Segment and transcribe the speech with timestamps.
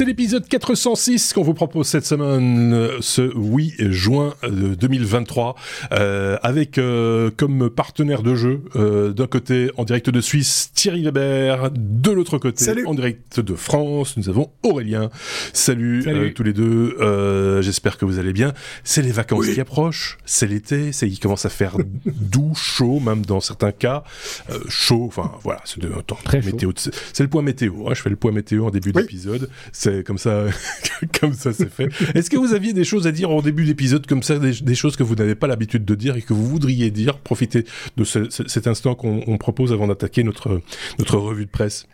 [0.00, 5.56] C'est l'épisode 406 qu'on vous propose cette semaine, euh, ce 8 juin 2023,
[5.92, 11.02] euh, avec euh, comme partenaire de jeu, euh, d'un côté en direct de Suisse, Thierry
[11.04, 12.86] Weber, de l'autre côté Salut.
[12.86, 15.10] en direct de France, nous avons Aurélien.
[15.52, 16.28] Salut, Salut.
[16.28, 18.54] euh, tous les deux, euh, j'espère que vous allez bien.
[18.84, 19.52] C'est les vacances Oui.
[19.52, 21.76] qui approchent, c'est l'été, c'est il commence à faire
[22.06, 24.02] doux, chaud, même dans certains cas,
[24.48, 26.16] Euh, chaud, enfin voilà, c'est de temps.
[26.24, 26.46] Très chaud.
[26.52, 27.86] météo, c'est c'est le point météo.
[27.86, 29.02] hein, je fais le point météo en début Oui.
[29.02, 29.50] d'épisode.
[29.72, 30.44] C'est comme ça,
[31.20, 31.88] comme ça c'est fait.
[32.14, 34.74] Est-ce que vous aviez des choses à dire en début d'épisode comme ça, des, des
[34.74, 37.18] choses que vous n'avez pas l'habitude de dire et que vous voudriez dire?
[37.18, 37.64] Profitez
[37.96, 40.60] de ce- ce- cet instant qu'on on propose avant d'attaquer notre
[40.98, 41.86] notre revue de presse.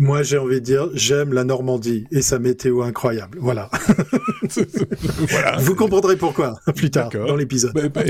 [0.00, 3.38] Moi, j'ai envie de dire, j'aime la Normandie et sa météo incroyable.
[3.40, 3.70] Voilà.
[5.28, 5.56] voilà.
[5.58, 7.72] Vous comprendrez pourquoi plus tard dans l'épisode.
[7.74, 8.02] Bah, bah,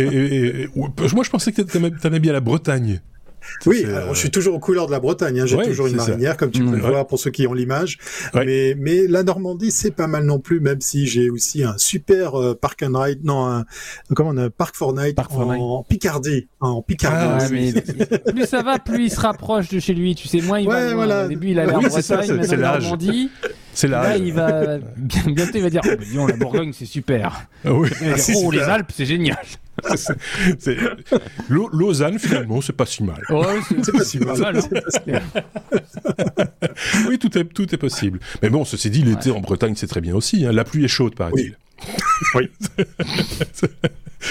[1.14, 3.00] moi, je pensais que t'aimais t'aimais bien la Bretagne.
[3.67, 5.41] Oui, alors, euh, je suis toujours aux couleurs de la Bretagne.
[5.41, 5.47] hein.
[5.47, 6.06] J'ai Ouais, toujours une ça.
[6.09, 6.91] marinière, comme tu peux Mm, le ouais.
[6.91, 7.98] voir pour ceux qui ont l'image.
[8.34, 8.45] Ouais.
[8.45, 12.41] Mais, mais la Normandie, c'est pas mal non plus, même si j'ai aussi un super
[12.41, 13.64] euh, park and ride, non, un,
[14.14, 17.53] comment on a, park for night Park for en Picardie, hein, en Ah, Picardie.
[17.55, 20.14] Ouais, mais plus ça va, plus il se rapproche de chez lui.
[20.14, 20.95] Tu sais, moins il Ouais, va.
[20.95, 21.25] voilà.
[21.25, 22.73] Au début, il allait en Bretagne, maintenant.
[22.79, 23.31] Normandie.
[23.73, 24.03] C'est là.
[24.05, 27.47] Là, il va bientôt il va dire, oh, dis donc, la Bourgogne, c'est super.
[27.64, 27.89] Ah oui.
[28.17, 28.70] C'est oh, les super.
[28.75, 29.36] Alpes, c'est génial.
[30.58, 30.77] C'est-
[31.48, 33.22] Lausanne, finalement, c'est pas si mal.
[33.30, 34.39] Ouais, c'est pas si mal.
[34.39, 34.58] mal.
[34.58, 35.20] hein.
[37.08, 38.20] Oui, tout est, tout est possible.
[38.42, 40.47] Mais bon, ceci dit, l'été en Bretagne, c'est très bien aussi.
[40.47, 40.52] hein.
[40.52, 41.56] La pluie est chaude, paraît-il.
[42.34, 42.50] Oui.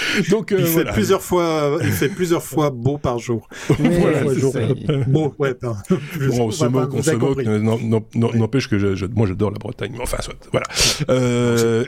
[0.30, 0.94] Donc, euh, Il fait voilà.
[0.94, 3.48] plusieurs fois, il fait plusieurs fois beau par jour.
[3.80, 4.54] Mais Voilà, c'est jour.
[4.54, 4.60] ça.
[5.08, 5.76] Beau, ouais, Bon,
[6.40, 7.44] on se moque, on se moque.
[8.36, 9.92] N'empêche que je, je- moi j'adore la Bretagne.
[9.96, 10.66] Mais enfin, soit, voilà.
[11.10, 11.86] Euh,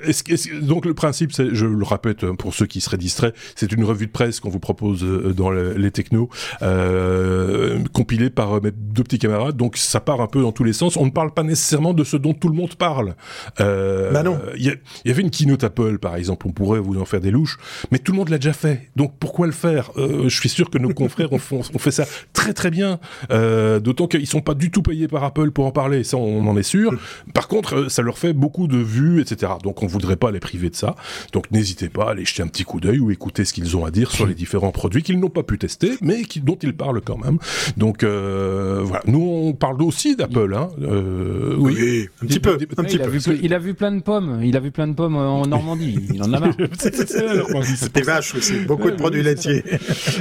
[0.61, 4.07] donc le principe, je le répète euh, pour ceux qui seraient distraits, c'est une revue
[4.07, 6.29] de presse qu'on vous propose euh, dans le- les technos,
[6.61, 9.55] euh, compilée par mes deux petits camarades.
[9.57, 10.97] Donc ça part un peu dans tous les sens.
[10.97, 13.15] On ne parle pas nécessairement de ce dont tout le monde parle.
[13.59, 14.39] Euh, Bah non.
[14.57, 16.47] Il y, avait une keynote Apple, par exemple.
[16.47, 17.57] On pourrait vous en faire des louches,
[17.91, 18.89] mais tout le monde l'a déjà fait.
[18.95, 19.91] Donc pourquoi le faire?
[19.97, 22.99] Euh, Je suis sûr que nos confrères ont, font- ont fait ça très très bien.
[23.31, 26.47] Euh, D'autant qu'ils sont pas du tout payés par Apple pour en parler, ça on
[26.47, 26.97] en est sûr.
[27.33, 29.53] Par contre, euh, ça leur fait beaucoup de vues, etc.
[29.63, 30.95] Donc on voudrait pas les priver de ça.
[31.33, 33.85] Donc n'hésitez pas à aller jeter un petit coup d'œil ou écouter ce qu'ils ont
[33.85, 36.75] à dire sur les différents produits qu'ils n'ont pas pu tester, mais qui, dont ils
[36.75, 37.37] parlent quand même.
[37.77, 40.53] Donc euh, voilà, nous on parle aussi d'Apple.
[40.55, 40.69] Hein.
[40.81, 43.59] Euh, oui, Oui, un petit peu, un Ouais, petit il, a vu, ple- il a
[43.59, 44.39] vu plein de pommes.
[44.43, 45.99] Il a vu plein de pommes en Normandie.
[46.13, 46.55] Il en a marre.
[47.93, 49.63] Des vaches aussi, beaucoup de produits laitiers.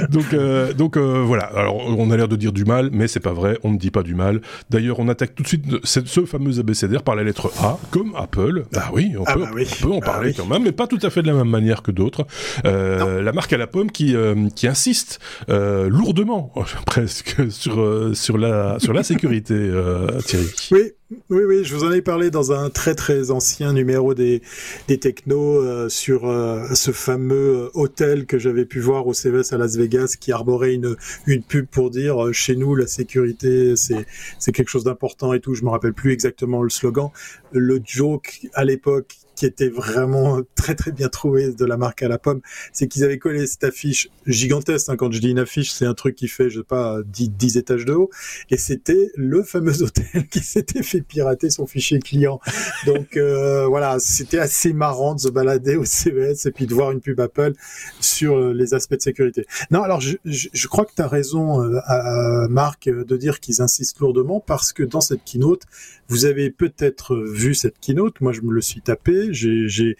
[0.09, 1.43] donc, euh, donc euh, voilà.
[1.55, 3.57] Alors, on a l'air de dire du mal, mais c'est pas vrai.
[3.63, 4.41] On ne dit pas du mal.
[4.69, 8.13] D'ailleurs, on attaque tout de suite ce, ce fameux abécédaire par la lettre A, comme
[8.15, 8.65] Apple.
[8.75, 9.67] Ah oui, on, Ah peut, bah oui.
[9.81, 11.49] on peut en Ah parler quand même, mais pas tout à fait de la même
[11.49, 12.25] manière que d'autres.
[12.65, 16.53] Euh, la marque à la pomme qui euh, qui insiste euh, lourdement,
[16.85, 20.45] presque, sur euh, sur la sur la sécurité, euh, Thierry.
[20.71, 24.41] Oui, oui, oui, je vous en ai parlé dans un très très ancien numéro des,
[24.87, 29.53] des technos euh, sur euh, ce fameux euh, hôtel que j'avais pu voir au CES
[29.53, 30.95] à Las Vegas qui arborait une,
[31.27, 34.07] une pub pour dire chez nous la sécurité c'est
[34.39, 35.53] c'est quelque chose d'important et tout.
[35.53, 37.11] Je me rappelle plus exactement le slogan.
[37.51, 42.07] Le joke à l'époque qui était vraiment très très bien trouvé de la marque à
[42.07, 42.41] la pomme,
[42.73, 44.89] c'est qu'ils avaient collé cette affiche gigantesque.
[44.89, 44.95] hein.
[44.95, 47.57] quand je dis une affiche, c'est un truc qui fait, je sais pas, 10, 10
[47.57, 48.09] étages de haut.
[48.49, 52.39] Et c'était le fameux hôtel qui s'était fait pirater son fichier client.
[52.85, 56.91] Donc euh, voilà, c'était assez marrant de se balader au CES et puis de voir
[56.91, 57.53] une pub Apple
[57.99, 59.45] sur euh, les aspects de sécurité.
[59.71, 64.39] Non, alors je, crois que tu as raison, euh, Marc, de dire qu'ils insistent lourdement
[64.39, 65.63] parce que dans cette keynote,
[66.07, 68.21] vous avez peut-être vu cette keynote.
[68.21, 69.29] Moi, je me le suis tapé.
[69.31, 69.97] J'ai,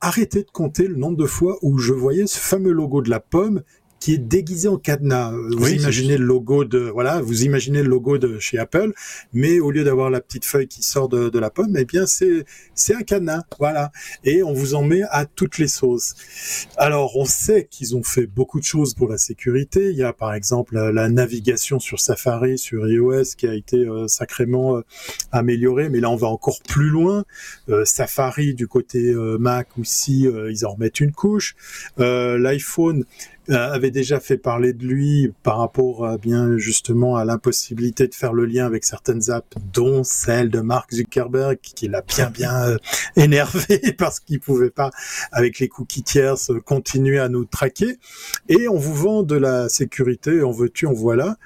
[0.00, 3.20] arrêté de compter le nombre de fois où je voyais ce fameux logo de la
[3.20, 3.62] pomme
[4.00, 5.30] qui est déguisé en cadenas.
[5.30, 8.92] Vous Oui, c'est imaginez le logo de voilà, vous imaginez le logo de chez Apple,
[9.32, 12.06] mais au lieu d'avoir la petite feuille qui sort de, de la pomme, eh bien
[12.06, 12.44] c'est
[12.74, 13.92] c'est un cadenas, voilà.
[14.24, 16.14] Et on vous en met à toutes les sauces.
[16.76, 19.90] Alors on sait qu'ils ont fait beaucoup de choses pour la sécurité.
[19.90, 23.76] Il y a par exemple la, la navigation sur Safari, sur iOS, qui a été
[23.76, 24.82] euh, sacrément euh,
[25.30, 27.24] améliorée, mais là on va encore plus loin.
[27.68, 31.54] Euh, Safari du côté euh, Mac aussi, euh, ils en remettent une couche.
[31.98, 33.04] Euh, L'iPhone euh,
[33.50, 38.32] avait déjà fait parler de lui par rapport à bien justement à l'impossibilité de faire
[38.32, 42.76] le lien avec certaines apps, dont celle de Mark Zuckerberg, qui l'a bien bien euh,
[43.16, 44.90] énervé parce qu'il pouvait pas
[45.32, 47.98] avec les cookies tierces continuer à nous traquer.
[48.48, 51.36] Et on vous vend de la sécurité, en veux-tu, en voilà.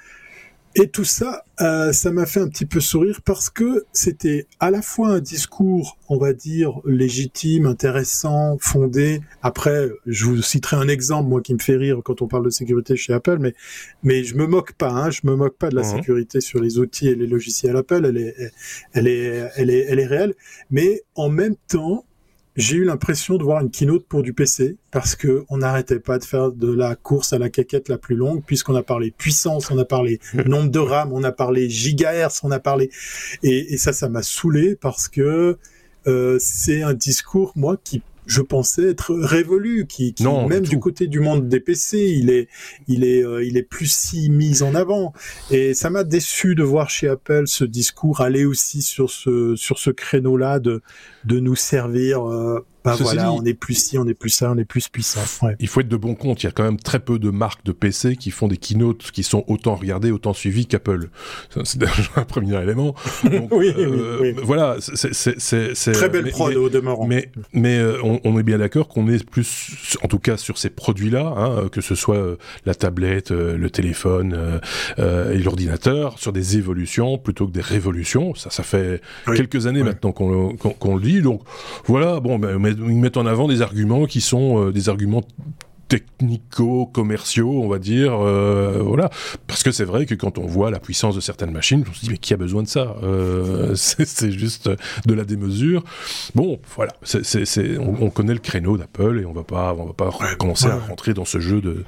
[0.77, 4.71] Et tout ça, euh, ça m'a fait un petit peu sourire parce que c'était à
[4.71, 9.21] la fois un discours, on va dire, légitime, intéressant, fondé.
[9.41, 12.49] Après, je vous citerai un exemple, moi, qui me fait rire quand on parle de
[12.49, 13.53] sécurité chez Apple, mais,
[14.03, 15.91] mais je me moque pas, hein, je me moque pas de la Mhm.
[15.97, 18.35] sécurité sur les outils et les logiciels Apple, elle est,
[18.93, 20.33] elle est, elle est, elle est réelle.
[20.71, 22.04] Mais en même temps,
[22.55, 26.19] j'ai eu l'impression de voir une keynote pour du PC parce que on n'arrêtait pas
[26.19, 29.71] de faire de la course à la caquette la plus longue puisqu'on a parlé puissance,
[29.71, 32.89] on a parlé nombre de RAM, on a parlé gigahertz, on a parlé
[33.43, 35.57] et, et ça, ça m'a saoulé parce que
[36.07, 40.79] euh, c'est un discours moi qui je pensais être révolu, qui, qui Non, même du
[40.79, 42.47] côté du monde des PC, il est,
[42.87, 45.13] il est, euh, il est plus si mis en avant.
[45.51, 49.79] Et ça m'a déçu de voir chez Apple ce discours aller aussi sur ce, sur
[49.79, 50.81] ce créneau-là de,
[51.25, 52.29] de nous servir.
[52.29, 54.65] Euh, bah Ceci voilà, dit- on est plus ci, on est plus ça, on est
[54.65, 55.21] plus puissant.
[55.45, 55.55] Ouais.
[55.59, 56.43] Il faut être de bon compte.
[56.43, 59.11] Il y a quand même très peu de marques de PC qui font des keynotes
[59.11, 61.09] qui sont autant regardées, autant suivies qu'Apple.
[61.63, 61.79] C'est
[62.15, 62.95] un premier élément.
[63.23, 64.41] Donc, Oui, euh, oui, oui.
[64.43, 67.07] Voilà, c'est- Très belle mais- prod mais- au demeurant.
[67.07, 70.57] Mais, mais euh, on, on est bien d'accord qu'on est plus, en tout cas sur
[70.57, 72.35] ces produits-là, hein, que ce soit euh,
[72.65, 74.59] la tablette, le téléphone
[74.97, 78.35] et l'ordinateur, sur des évolutions plutôt que des révolutions.
[78.35, 79.37] Ça, ça fait Oui.
[79.37, 79.87] quelques années Oui.
[79.87, 81.21] maintenant qu'on le- dit.
[81.21, 81.41] Donc
[81.85, 85.23] voilà, bon, ben, mais mettent en avant des arguments qui sont euh, des arguments
[85.87, 89.09] technico-commerciaux, on va dire, euh, voilà.
[89.47, 92.01] Parce que c'est vrai que quand on voit la puissance de certaines machines, on se
[92.01, 94.69] dit mais qui a besoin de ça Euh, C'est juste
[95.05, 95.83] de la démesure.
[96.33, 99.75] Bon, voilà, c'est c'est- c'est- on, on connaît le créneau d'Apple et on va pas,
[99.77, 101.83] on va pas commencer à rentrer dans ce jeu de,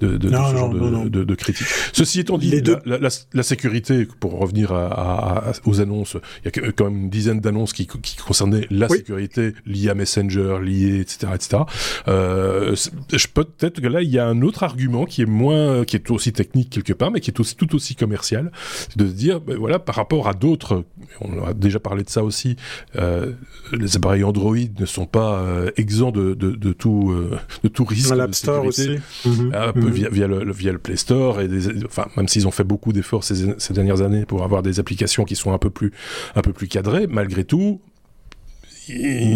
[0.00, 1.04] de, de, de Non, ce genre non, de, non, non.
[1.06, 1.66] de- de critique.
[1.92, 6.50] Ceci étant dit, deux- la, la- la- sécurité, pour revenir à, à- aux annonces, il
[6.62, 8.98] y a quand même une dizaine d'annonces qui, qui concernaient la Oui.
[8.98, 11.62] sécurité liée à Messenger, liée, etc., etc.
[12.08, 12.74] Euh,
[13.12, 16.10] je peut-être que là, il y a un autre argument qui est moins, qui est
[16.10, 18.50] aussi technique quelque part, mais qui est aussi tout aussi commercial,
[18.88, 20.84] c'est de se dire, ben voilà, par rapport à d'autres,
[21.20, 22.56] on a déjà parlé de ça aussi,
[22.96, 23.32] euh,
[23.72, 27.84] les appareils Android ne sont pas euh, exempts de, de, de tout, euh, de tout
[27.84, 28.88] risque l'App Store aussi.
[29.26, 29.52] Mhm.
[29.76, 29.90] Mhm.
[29.90, 32.64] via, via, le, le- via le Play Store et des, enfin même s'ils ont fait
[32.64, 35.92] beaucoup d'efforts ces, ces dernières années pour avoir des applications qui sont un peu plus
[36.34, 37.80] un peu plus cadrées, malgré tout,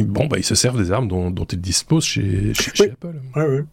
[0.05, 2.89] bon bah ils se servent des armes dont, dont ils disposent chez, chez, chez Oui.
[2.93, 3.21] Apple.
[3.37, 3.65] Ouais, ouais.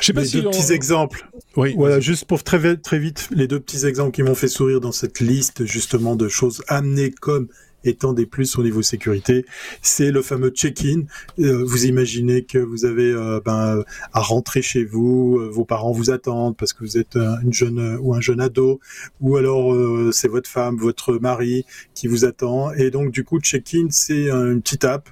[0.00, 1.28] Je sais pas Les si deux on- petits exemples.
[1.56, 1.74] Oui.
[1.76, 4.80] Voilà, juste pour très vite, très vite, les deux petits exemples qui m'ont fait sourire
[4.80, 7.48] dans cette liste justement de choses amenées comme
[7.84, 9.46] étant des plus au niveau sécurité,
[9.82, 11.02] c'est le fameux check-in.
[11.38, 15.92] Euh, vous imaginez que vous avez euh, ben, à rentrer chez vous, euh, vos parents
[15.92, 18.80] vous attendent parce que vous êtes euh, une jeune euh, ou un jeune ado,
[19.20, 21.64] ou alors euh, c'est votre femme, votre mari
[21.94, 22.72] qui vous attend.
[22.72, 25.08] Et donc du coup, check-in, c'est euh, une petite app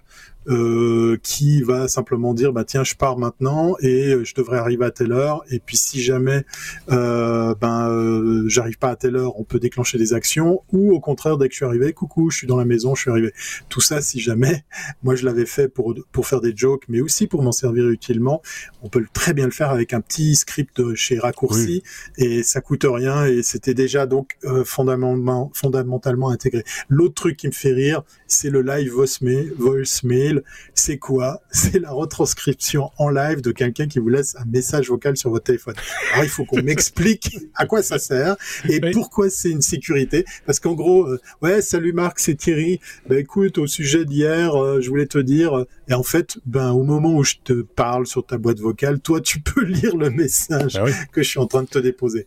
[0.48, 4.84] euh, qui va simplement dire bah tiens je pars maintenant et euh, je devrais arriver
[4.84, 5.42] à telle heure.
[5.50, 6.44] Et puis si jamais
[6.90, 10.62] euh, ben euh, j'arrive pas à telle heure on peut déclencher des actions.
[10.72, 13.02] Ou au contraire dès que je suis arrivé coucou je suis dans la maison je
[13.02, 13.32] suis arrivé.
[13.68, 14.64] Tout ça si jamais
[15.02, 18.42] moi je l'avais fait pour pour faire des jokes mais aussi pour m'en servir utilement
[18.82, 21.82] on peut très bien le faire avec un petit script chez Raccourci.
[22.18, 26.62] Et ça coûte rien et c'était déjà donc euh, fondamentalement fondamentalement intégré.
[26.88, 30.35] L'autre truc qui me fait rire c'est le live voicemail, voicemail.
[30.74, 31.42] C'est quoi?
[31.50, 35.44] C'est la retranscription en live de quelqu'un qui vous laisse un message vocal sur votre
[35.44, 35.74] téléphone.
[36.12, 38.36] Alors il faut qu'on m'explique à quoi ça sert
[38.68, 38.90] et Oui.
[38.92, 40.24] pourquoi c'est une sécurité.
[40.44, 42.80] Parce qu'en gros, euh, ouais, salut Marc, c'est Thierry.
[43.08, 45.56] Ben écoute, au sujet d'hier, euh, je voulais te dire.
[45.58, 49.00] euh, et en fait, ben au moment où je te parle sur ta boîte vocale,
[49.00, 51.78] toi tu peux lire le message Ah oui, que je suis en train de te
[51.78, 52.26] déposer.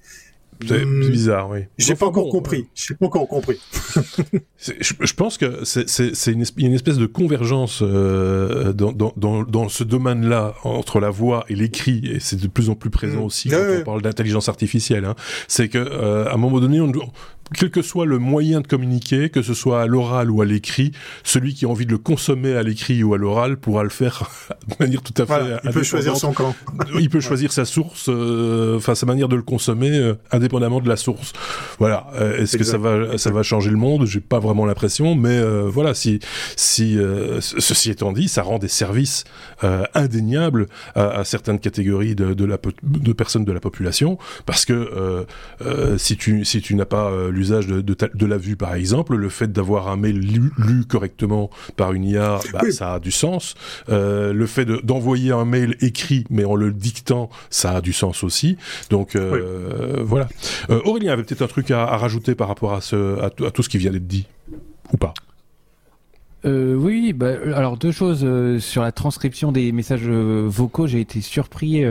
[0.67, 1.59] C'est Hum, c'est bizarre, oui.
[1.77, 2.67] J'ai pas encore compris.
[2.75, 3.59] J'ai pas encore compris.
[4.57, 6.41] Je, pense que c'est- une,
[6.73, 12.01] espèce de convergence euh, dans, dans, dans, dans ce domaine-là entre la voix et l'écrit,
[12.05, 13.23] et c'est de plus en plus présent Mm.
[13.23, 13.79] aussi quand ouais.
[13.81, 15.05] on parle d'intelligence artificielle.
[15.05, 15.15] Hein.
[15.47, 16.91] C'est que euh, à un moment donné, on,
[17.55, 20.91] quel que soit le moyen de communiquer, que ce soit à l'oral ou à l'écrit,
[21.23, 24.29] celui qui a envie de le consommer à l'écrit ou à l'oral pourra le faire
[24.67, 25.39] de manière tout à fait.
[25.39, 26.55] Voilà, il peut choisir son camp.
[26.99, 30.89] il peut choisir sa source, euh, enfin sa manière de le consommer, euh, indépendamment de
[30.89, 31.33] la source.
[31.79, 32.07] Voilà.
[32.15, 34.05] Euh, Est-ce que ça va, ça va changer le monde?
[34.05, 35.93] J'ai pas vraiment l'impression, mais euh, voilà.
[35.93, 36.19] Si,
[36.55, 39.23] si euh, ce- ceci étant dit, ça rend des services
[39.63, 44.65] euh, indéniables à, à certaines catégories de, de la de personnes de la population, parce
[44.65, 45.23] que euh,
[45.65, 48.55] euh, si tu si tu n'as pas euh, l'usage de, de, ta- de la vue,
[48.55, 52.71] par exemple, le fait d'avoir un mail lu, lu correctement par une IA, bah, Oui.
[52.73, 53.55] ça a du sens.
[53.89, 57.93] Euh, le fait de- d'envoyer un mail écrit, mais en le dictant, ça a du
[57.93, 58.57] sens aussi.
[58.89, 60.27] Donc euh, voilà.
[60.69, 63.45] Euh, Aurélien avait peut-être un truc à, à rajouter par rapport à, ce, à, tout-
[63.45, 64.27] à tout ce qui vient d'être dit,
[64.93, 65.13] ou pas?
[66.45, 70.87] Euh, oui, bah, alors deux choses euh, sur la transcription des messages euh, vocaux.
[70.87, 71.83] J'ai été surpris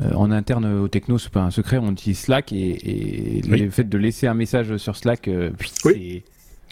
[0.00, 3.70] euh, en interne au techno, c'est pas un secret, on utilise Slack et, et le
[3.70, 5.28] fait de laisser un message sur Slack,
[5.84, 6.22] oui.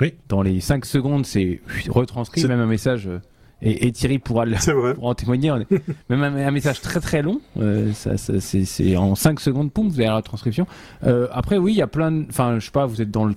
[0.01, 0.15] oui.
[0.29, 3.09] dans les 5 secondes, c'est retranscrit même un message.
[3.63, 4.57] Et, Thierry pourra, le,
[5.03, 5.53] en témoigner.
[6.09, 10.01] Même un, message très très long, euh, ça, ça c'est en 5 secondes, poum, vous
[10.01, 10.67] avez la transcription.
[11.05, 12.27] Euh, après, oui, il y a plein de.
[12.29, 13.35] Enfin, je sais pas, vous êtes dans le.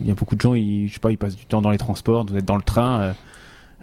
[0.00, 1.70] Il y a beaucoup de gens, ils, je sais pas, ils passent du temps dans
[1.70, 3.14] les transports, vous êtes dans le train.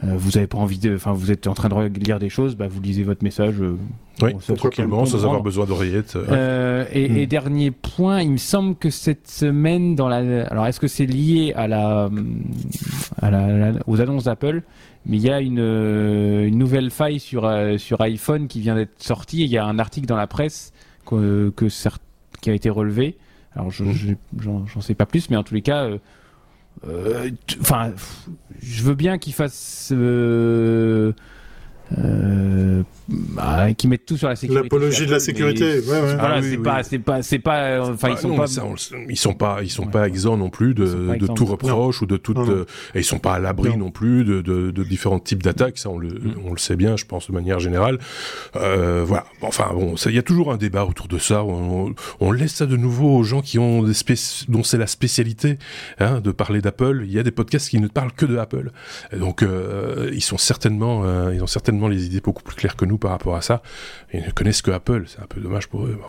[0.04, 2.56] Euh, vous avez pas envie de, enfin, vous êtes en train de lire des choses,
[2.56, 3.56] bah, vous lisez votre message.
[3.62, 3.78] Euh,
[4.22, 6.16] oui, tranquillement, sans avoir besoin d'oreillettes.
[6.16, 7.30] Euh, et, et, hmm.
[7.30, 11.54] dernier point, il me semble que cette semaine, dans la, alors est-ce que c'est lié
[11.56, 12.10] à la,
[13.22, 14.64] à la, aux annonces d'Apple
[15.06, 19.44] Mais il y a une, une nouvelle faille sur sur iPhone qui vient d'être sortie.
[19.44, 20.74] Il y a un article dans la presse
[21.06, 21.68] que, que
[22.42, 23.16] qui a été relevé.
[23.56, 24.16] Alors, je, hmm.
[24.40, 25.88] j'en sais pas plus, mais en tous les cas.
[27.62, 27.94] Enfin,
[28.62, 31.14] je veux bien qu'il fasse euh,
[31.98, 34.64] euh, bah, qui mettent tout sur la sécurité.
[34.64, 35.80] L'apologie de la sécurité.
[35.80, 36.16] Ouais, ouais.
[36.16, 38.46] Voilà, ah c'est pas, c'est pas, c'est pas, enfin ils sont pas,
[39.10, 42.18] ils sont pas, ils sont pas exempts non plus de, de tout reproche ou de
[42.18, 43.92] toute, euh, et ils sont pas à l'abri non.
[43.92, 45.78] plus de, de, de, différents types d'attaques.
[45.78, 46.36] Ça, on le, mm.
[46.46, 48.00] on le sait bien, je pense de manière générale.
[48.56, 49.26] Euh, voilà.
[49.42, 51.44] Enfin bon, il y a toujours un débat autour de ça.
[51.44, 53.94] On, on, laisse ça de nouveau aux gens qui ont des
[54.48, 55.58] dont c'est la spécialité
[56.00, 57.04] hein, de parler d'Apple.
[57.06, 58.72] Il y a des podcasts qui ne parlent que de Apple.
[59.12, 62.76] Et donc euh, ils sont certainement, euh, ils ont certainement les idées beaucoup plus claires
[62.76, 63.62] que nous par rapport à ça.
[64.14, 66.00] Ils ne connaissent que Apple, c'est un peu dommage pour eux.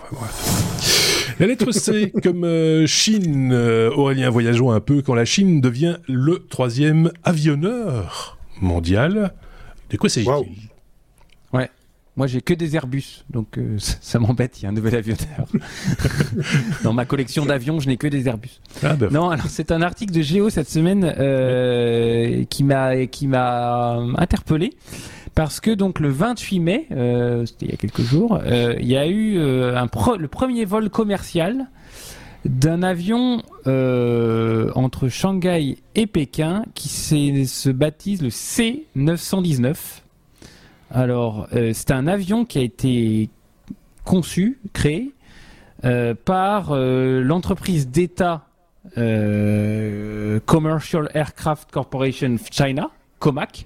[1.41, 5.97] La lettre C, comme euh, Chine, euh, Aurélien, voyageons un peu, quand la Chine devient
[6.07, 9.35] le troisième avionneur mondial.
[9.91, 10.69] De quoi s'agit-il?
[11.53, 11.71] Ouais.
[12.17, 14.61] Moi, j'ai que des Airbus, donc euh, ça, m'embête.
[14.61, 15.49] Il y a un nouvel avionneur.
[16.85, 18.61] Dans ma collection d'avions, je n'ai que des Airbus.
[18.85, 21.03] Ah, bah, non, alors c'est un article de Géo cette semaine
[22.49, 24.71] qui m'a qui m'a interpellé
[25.35, 28.87] parce que donc le 28 mai, euh, c'était il y a quelques jours, euh, il
[28.87, 29.73] y a eu euh,
[30.19, 31.69] le premier vol commercial
[32.45, 39.77] d'un avion entre Shanghai et Pékin qui se baptise le C919.
[40.91, 43.31] Alors, c'est un avion qui a été
[44.05, 45.15] conçu, créé
[46.27, 48.47] par l'entreprise d'État
[50.45, 53.65] Commercial Aircraft Corporation China, COMAC,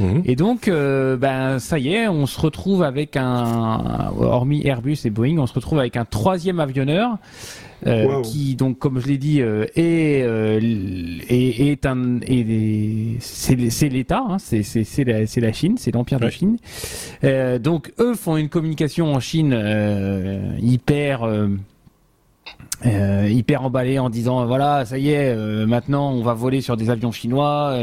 [0.00, 0.22] Mhm.
[0.24, 5.10] Et donc, euh, ben ça y est, on se retrouve avec un, hormis Airbus et
[5.10, 7.18] Boeing, on se retrouve avec un troisième avionneur.
[7.86, 10.58] Euh, qui donc comme je l'ai dit euh, est, euh,
[11.28, 12.20] est, est un
[13.20, 16.56] c'est l'État hein, c'est c'est la, la Chine c'est l'empire de Chine
[17.60, 19.54] donc eux font une communication en Chine
[20.58, 21.28] hyper
[22.82, 25.36] hyper emballé en disant voilà ça y est
[25.66, 27.78] maintenant on va voler sur des avions chinois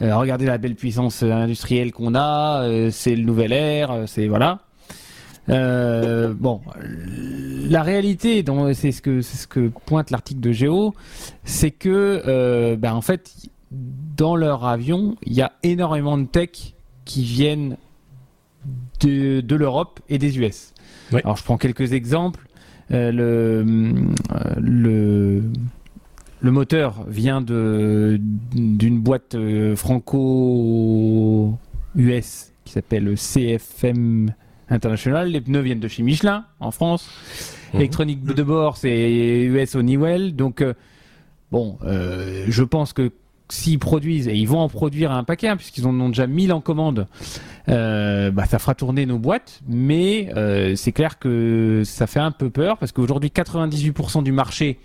[0.00, 4.60] regardez la belle puissance industrielle qu'on a c'est le nouvel air c'est voilà.
[5.48, 6.60] Bon
[7.68, 10.94] la réalité c'est ce que c'est ce que pointe l'article de Géo
[11.44, 13.32] c'est que ben, en fait
[13.70, 16.74] dans leur avion il y a énormément de tech
[17.04, 17.76] qui viennent
[19.00, 20.74] de, de l'Europe et des US
[21.12, 22.46] alors je prends quelques exemples.
[22.90, 23.64] Euh, le,
[24.32, 25.42] euh, le,
[26.44, 28.20] le moteur vient de
[28.52, 31.56] d'une boîte euh, franco-US
[32.64, 34.34] qui s'appelle CFM
[34.68, 35.28] International.
[35.28, 37.08] Les pneus viennent de chez Michelin en France.
[37.72, 37.80] Mhm.
[37.80, 40.36] Électronique de bord, c'est US Honeywell.
[40.36, 40.62] Donc,
[41.50, 43.10] bon, je pense que
[43.48, 46.52] s'ils produisent, et ils vont en produire un paquet, hein, puisqu'ils en ont déjà 1000
[46.52, 47.06] en commande,
[47.68, 52.30] euh, bah, ça fera tourner nos boîtes, mais euh, c'est clair que ça fait un
[52.30, 54.78] peu peur, parce qu'aujourd'hui 98% du marché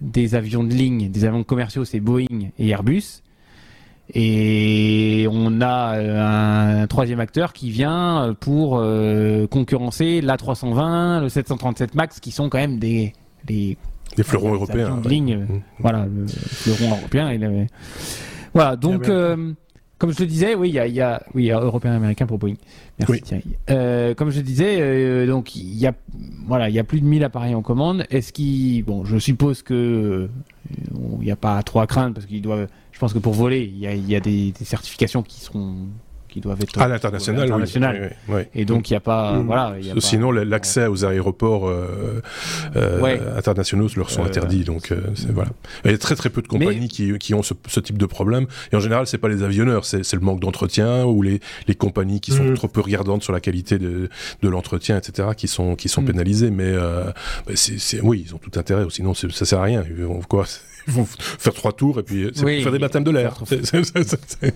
[0.00, 3.22] des avions de ligne, des avions commerciaux, c'est Boeing et Airbus.
[4.14, 8.82] Et on a euh, un, troisième acteur qui vient pour
[9.50, 13.76] concurrencer l'A320, le 737 MAX, qui sont quand même des, des
[14.16, 15.00] des fleurons européens.
[15.04, 15.62] ligne, mmh.
[15.78, 17.32] voilà, le fleuron européen.
[17.32, 17.68] Il
[18.54, 19.52] Voilà, donc, euh,
[19.98, 22.56] comme je le disais, oui, il y a, y a, oui, européen américain pour Boeing.
[22.98, 23.56] Merci Thierry.
[23.70, 25.94] Euh, comme je le disais, euh, donc il y a,
[26.46, 28.04] voilà, il y a plus de 1000 appareils en commande.
[28.10, 30.28] Est-ce qu'il, bon, je suppose que
[31.20, 33.62] il n'y a pas trop à craindre parce qu'ils doivent, je pense que pour voler,
[33.62, 35.88] il y a, y a des, des certifications qui seront
[36.40, 38.16] doivent être à l'international.
[38.54, 39.46] Et donc il n'y a pas, mm.
[39.46, 39.74] voilà.
[39.98, 42.22] Sinon, l'accès aux aéroports euh,
[42.76, 44.64] euh, internationaux leur sont euh, interdits.
[44.64, 45.50] Donc c'est voilà.
[45.84, 48.46] Il y a très très peu de compagnies qui, qui, ont ce, type de problème.
[48.72, 52.20] Et en général, c'est pas les avionneurs, c'est le manque d'entretien ou les, les compagnies
[52.20, 52.54] qui sont mm.
[52.54, 54.08] trop peu regardantes sur la qualité de,
[54.42, 56.06] de l'entretien, etc., qui sont qui sont mm.
[56.06, 56.50] pénalisées.
[56.50, 56.74] Mais
[57.54, 58.84] c'est oui, ils ont tout intérêt.
[58.90, 59.84] Sinon, ça sert à rien.
[60.28, 60.44] Quoi
[60.86, 63.42] ils vont faire trois tours et puis c'est pour faire des baptêmes de l'air.
[63.50, 64.50] ouais,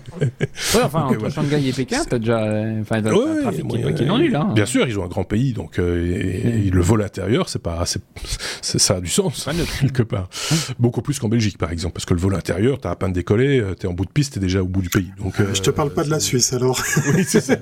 [0.83, 2.39] enfin, entre Shanghai et Pékin, t'as déjà
[2.81, 4.35] enfin, as ouais, un trafic qui, est non nul.
[4.35, 4.51] Hein.
[4.53, 7.83] Bien sûr, ils ont un grand pays, donc et, le vol intérieur, c'est pas,
[8.61, 9.47] ça a du sens
[9.81, 10.29] quelque part.
[10.79, 13.63] Beaucoup plus qu'en Belgique, par exemple, parce que le vol intérieur, t'as à peine décollé,
[13.79, 15.11] t'es en bout de piste, t'es déjà au bout du pays.
[15.19, 16.81] Donc, je te parle pas de la Suisse alors.
[17.15, 17.55] oui, c'est ça.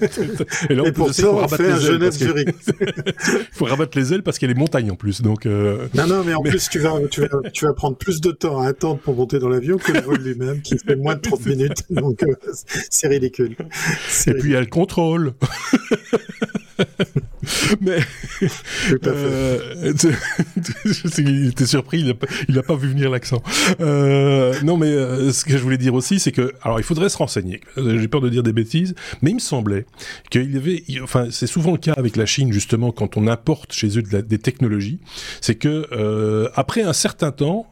[0.70, 2.50] Et là, on pour ça, on fait un Genève-Zurich.
[2.80, 5.22] Il faut rabattre les ailes parce qu'il y a les montagnes en plus.
[5.22, 5.88] Donc, euh...
[5.94, 8.59] Non, non, mais en plus, tu vas, tu, vas, tu vas prendre plus de temps
[8.62, 11.46] à attendre pour monter dans l'avion que le vol lui-même, qui fait moins de 30
[11.46, 11.84] minutes.
[11.90, 12.36] Donc, euh,
[12.90, 13.56] c'est ridicule.
[14.28, 15.34] Et puis, il y a le contrôle.
[17.82, 18.00] mais
[19.08, 19.94] euh,
[21.16, 22.00] qu'il était surpris,
[22.48, 23.42] il n'a pas, vu venir l'accent.
[23.80, 27.10] Euh, non, mais euh, ce que je voulais dire aussi, c'est que alors il faudrait
[27.10, 27.62] se renseigner.
[27.78, 29.86] J'ai peur de dire des bêtises, mais il me semblait
[30.30, 33.74] qu'il y avait, enfin c'est souvent le cas avec la Chine justement quand on importe
[33.74, 35.00] chez eux des technologies,
[35.42, 37.68] c'est que euh, après un certain temps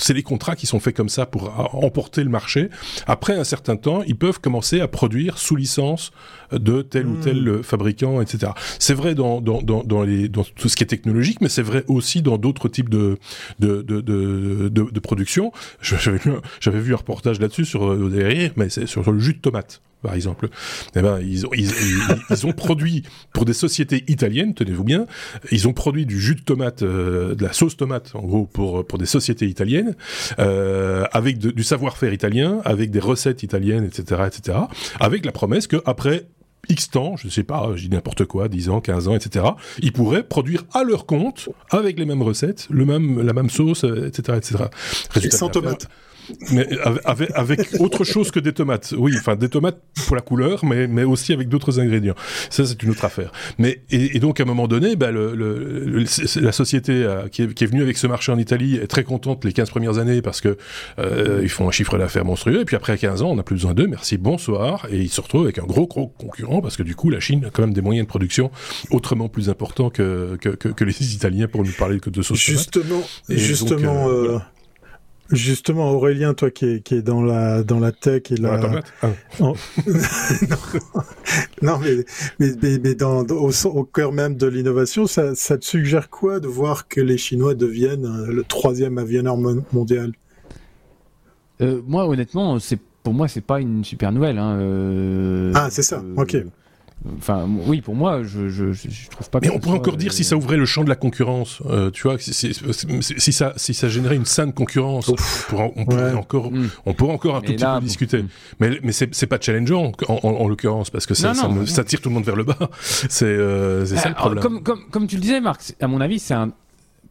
[0.00, 2.70] c'est les contrats qui sont faits comme ça pour emporter le marché.
[3.06, 6.10] Après un certain temps, ils peuvent commencer à produire sous licence
[6.52, 7.62] de tel ou tel hmm.
[7.62, 8.52] fabricant, etc.
[8.78, 11.62] C'est vrai dans, dans, dans, dans, les, dans tout ce qui est technologique, mais c'est
[11.62, 13.18] vrai aussi dans d'autres types de,
[13.58, 15.52] de, de, de, de, production.
[15.80, 16.32] J'avais vu,
[16.64, 20.48] vu, un reportage là-dessus sur euh, mais c'est sur le jus de tomate par exemple,
[20.94, 21.70] eh ben, ils, ont, ils,
[22.30, 23.02] ils, ont produit
[23.32, 25.06] pour des sociétés italiennes, tenez-vous bien,
[25.50, 28.86] ils ont produit du jus de tomate, euh, de la sauce tomate, en gros, pour,
[28.86, 29.94] pour des sociétés italiennes,
[30.38, 34.58] euh, avec du savoir-faire italien, avec des recettes italiennes, etc., etc.,
[34.98, 36.26] avec la promesse que après
[36.68, 39.44] X temps, je ne sais pas, je dis n'importe quoi, 10 ans, 15 ans, etc.,
[39.80, 43.84] ils pourraient produire à leur compte, avec les mêmes recettes, le même, la même sauce,
[43.84, 44.64] etc., etc.
[45.10, 45.88] Résultat sans tomate
[46.52, 46.66] mais
[47.04, 48.94] avec, avec autre chose que des tomates.
[48.96, 52.14] Oui, enfin des tomates pour la couleur, mais, mais aussi avec d'autres ingrédients.
[52.50, 53.32] Ça, c'est une autre affaire.
[53.58, 56.04] Mais et, donc à un moment donné, bah, le, le,
[56.40, 59.04] la société euh, qui, est, qui, est, venue avec ce marché en Italie est très
[59.04, 60.56] contente les 15 premières années parce que
[60.98, 62.60] euh, ils font un chiffre d'affaires monstrueux.
[62.60, 63.86] Et puis après 15 ans, on n'a plus besoin d'eux.
[63.86, 64.86] Merci, bonsoir.
[64.90, 67.44] Et ils se retrouvent avec un gros gros concurrent parce que du coup, la Chine
[67.46, 68.50] a quand même des moyens de production
[68.90, 72.38] autrement plus importants que que, que, les Italiens pour nous parler que de sauce.
[72.38, 74.08] Justement, justement.
[74.08, 74.38] Euh,
[75.30, 79.08] Justement, Aurélien, toi qui es, qui est dans la dans la tech et la, ah.
[81.62, 82.04] non, mais
[82.38, 86.48] mais, mais, dans, au, au, cœur même de l'innovation, ça, ça te suggère quoi de
[86.48, 89.36] voir que les Chinois deviennent euh, le troisième avionneur
[89.72, 90.12] mondial?
[91.60, 94.38] Euh, Moi, honnêtement, c'est pour moi, c'est pas une super nouvelle.
[94.38, 96.02] Hein, euh, ah, c'est ça.
[96.16, 96.44] ok.
[97.16, 99.38] Enfin, oui, pour moi, je, je, je trouve pas.
[99.40, 101.62] Mais on pourrait encore dire si ça ouvrait le champ de la concurrence.
[101.64, 105.14] Euh, tu vois, si, si, ça, si ça générait une saine concurrence, on,
[105.48, 106.68] pourrait, on pourrait encore, mm.
[106.84, 108.24] on pourrait encore un tout petit peu discuter.
[108.60, 112.10] Mais, mais c'est pas challengeant en, en, l'occurrence parce que ça, ça, ça, tire tout
[112.10, 112.58] le monde vers le bas.
[112.80, 114.42] C'est euh, ça le problème.
[114.42, 116.50] Comme, comme, comme tu le disais, Marc, à mon avis, c'est un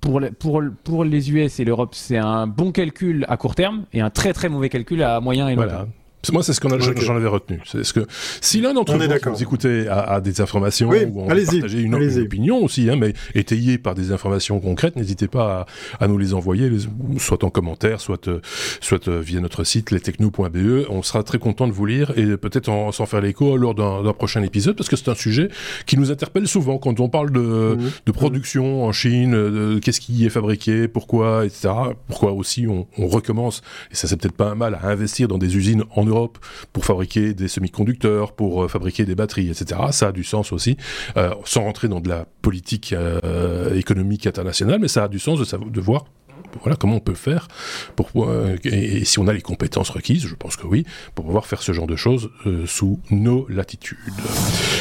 [0.01, 4.01] pour, pour, pour les US et l'Europe, c'est un bon calcul à court terme et
[4.01, 5.89] un très très mauvais calcul à moyen et long terme.
[6.33, 7.61] Moi, c'est ce qu'on j'en avais retenu.
[7.65, 8.05] C'est ce que
[8.41, 12.89] si l'un d'entre vous, vous écoutez à, des informations ou on partager une, opinion aussi,
[12.89, 15.65] hein, mais étayée par des informations concrètes, n'hésitez pas
[15.99, 16.69] à, nous les envoyer,
[17.17, 18.41] soit en commentaire, soit euh,
[18.81, 20.87] soit euh, via notre site lestechno.be.
[20.89, 24.43] On sera très content de vous lire et peut-être s'en faire l'écho lors d'un prochain
[24.43, 25.49] épisode parce que c'est un sujet
[25.85, 27.91] qui nous interpelle souvent quand on parle de, mmh.
[28.05, 31.69] de production en Chine, qu'est-ce qui est fabriqué, pourquoi, etc.
[32.07, 35.37] Pourquoi aussi on, on recommence et ça c'est peut-être pas un mal à investir dans
[35.37, 36.37] des usines en Europe
[36.73, 39.79] pour fabriquer des semi-conducteurs, pour euh, fabriquer des batteries, etc.
[39.91, 40.77] Ça a du sens aussi,
[41.17, 45.39] euh, sans rentrer dans de la politique euh, économique internationale, mais ça a du sens
[45.39, 46.05] de, voir
[46.61, 47.47] voilà comment on peut faire
[47.95, 48.09] pour
[48.63, 51.73] et, si on a les compétences requises, je pense que oui, pour pouvoir faire ce
[51.73, 52.31] genre de choses
[52.65, 53.97] sous nos latitudes.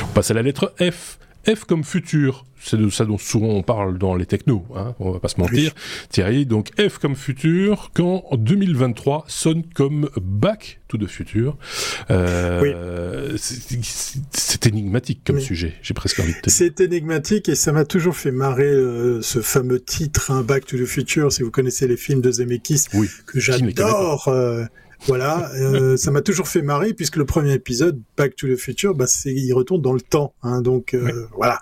[0.02, 1.18] On passe à la lettre F.
[1.54, 5.12] F comme futur, c'est de ça dont souvent on parle dans les technos, hein, on
[5.12, 5.72] va pas se mentir.
[6.10, 11.56] Thierry, donc F comme futur, quand 2023 sonne comme Back to the Future.
[12.10, 16.42] Euh, C'est énigmatique comme sujet, j'ai presque envie de dire.
[16.48, 20.76] C'est énigmatique et ça m'a toujours fait marrer euh, ce fameux titre, hein, Back to
[20.76, 22.86] the Future, si vous connaissez les films de Zemeckis,
[23.26, 24.28] que j'adore.
[25.06, 28.94] Voilà, euh, ça m'a toujours fait marrer puisque le premier épisode, Back to the Future,
[28.94, 30.34] bah, c'est il retourne dans le temps.
[30.42, 31.60] Hein, donc euh, voilà,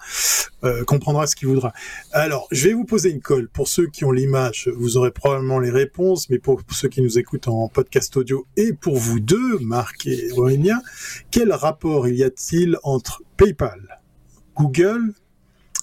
[0.65, 1.73] euh, comprendra ce qu'il voudra.
[2.13, 3.49] Alors, je vais vous poser une colle.
[3.49, 7.19] Pour ceux qui ont l'image, vous aurez probablement les réponses, mais pour ceux qui nous
[7.19, 10.81] écoutent en podcast audio et pour vous deux, Marc et Aurélien,
[11.31, 14.01] quel rapport y a-t-il entre PayPal,
[14.57, 15.13] Google,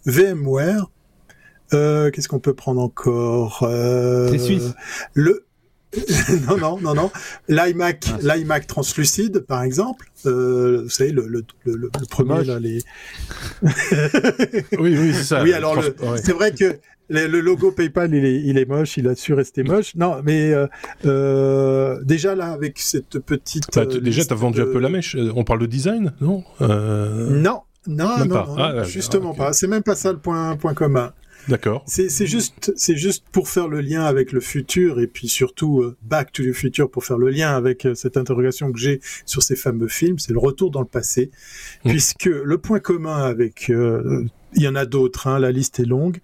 [0.06, 0.90] VMware
[1.72, 3.60] Qu'est-ce qu'on peut prendre encore
[4.30, 4.74] C'est suisse.
[5.16, 5.48] Le
[6.48, 7.12] non, non, non, non.
[7.48, 10.08] L'iMac, ah, l'iMac translucide, par exemple.
[10.26, 12.82] Euh, vous savez, le, le, le, le premier, là, les...
[14.80, 15.44] oui, oui, c'est ça.
[15.44, 15.82] Oui, alors
[16.18, 16.78] c'est vrai que
[17.10, 19.96] le, logo PayPal, il est, il est moche, il a su rester moche.
[19.96, 20.68] Non, mais euh,
[21.06, 23.66] euh, déjà là, avec cette petite.
[23.76, 25.18] Bah, déjà, t'as vendu un peu la mèche.
[25.36, 26.44] On parle de design, non?
[26.60, 29.52] Non, non, non, ah, justement pas.
[29.54, 31.12] C'est même pas ça le point, point commun.
[31.48, 31.84] D'accord.
[31.88, 35.98] C'est juste, c'est juste pour faire le lien avec le futur et puis surtout euh,
[36.02, 39.44] Back to the Future pour faire le lien avec euh, cette interrogation que j'ai sur
[39.44, 40.20] ces fameux films.
[40.20, 41.32] C'est le retour dans le passé,
[41.84, 41.90] mmh.
[41.90, 45.86] puisque le point commun avec euh, il y en a d'autres, hein, la liste est
[45.86, 46.20] longue,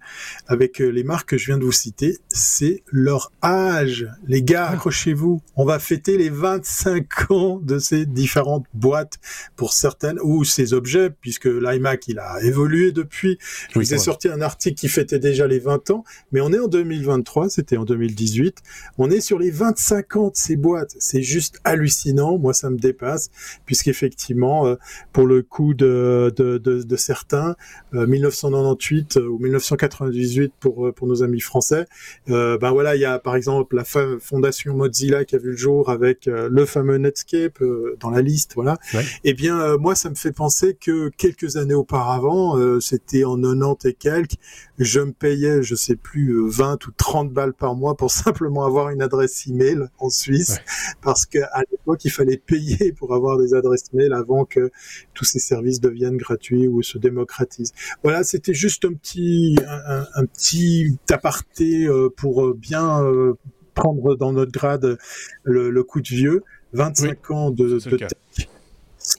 [0.46, 4.08] avec euh, les marques que je viens de vous citer, c'est leur âge.
[4.26, 4.74] Les gars, ah.
[4.74, 9.18] accrochez-vous, on va fêter les 25 ans de ces différentes boîtes
[9.56, 13.38] pour certaines, ou ces objets, puisque l'iMac, il a évolué depuis.
[13.72, 16.58] Je vous ai sorti un article qui fêtait déjà les 20 ans, mais on est
[16.58, 18.58] en 2023, c'était en 2018,
[18.98, 20.94] on est sur les 25 ans de ces boîtes.
[20.98, 23.30] C'est juste hallucinant, moi ça me dépasse,
[23.66, 24.76] puisqu'effectivement, euh,
[25.12, 27.56] pour le coup de, de, de, de certains,
[27.94, 31.86] euh, 1998 euh, ou 1998 pour euh, pour nos amis français.
[32.28, 35.56] Euh, ben voilà, il y a par exemple la fondation Mozilla qui a vu le
[35.56, 37.62] jour avec le fameux Netscape
[38.00, 38.78] dans la liste, voilà.
[38.94, 43.86] Et eh bien moi ça me fait penser que quelques années auparavant, c'était en 90
[43.86, 44.34] et quelques,
[44.78, 48.90] je me payais, je sais plus, 20 ou 30 balles par mois pour simplement avoir
[48.90, 50.58] une adresse email en Suisse,
[51.02, 54.70] parce qu'à l'époque il fallait payer pour avoir des adresses mail avant que
[55.14, 57.72] tous ces services deviennent gratuits ou se démocratisent.
[58.02, 63.34] Voilà, c'était juste un petit, un, petit aparté euh, pour euh, bien euh,
[63.74, 64.98] prendre dans notre grade
[65.44, 66.42] le, coup de vieux.
[66.72, 68.10] 25 ans de, de tech.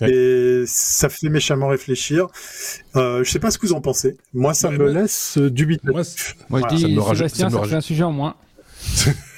[0.02, 2.28] Et ça fait méchamment réfléchir.
[2.96, 4.18] Euh, je sais pas ce que vous en pensez.
[4.34, 6.38] Moi, ça me laisse dubitatif.
[6.50, 6.82] Moi, je dis,
[7.16, 8.36] Sébastien, ça, fait un sujet en moins.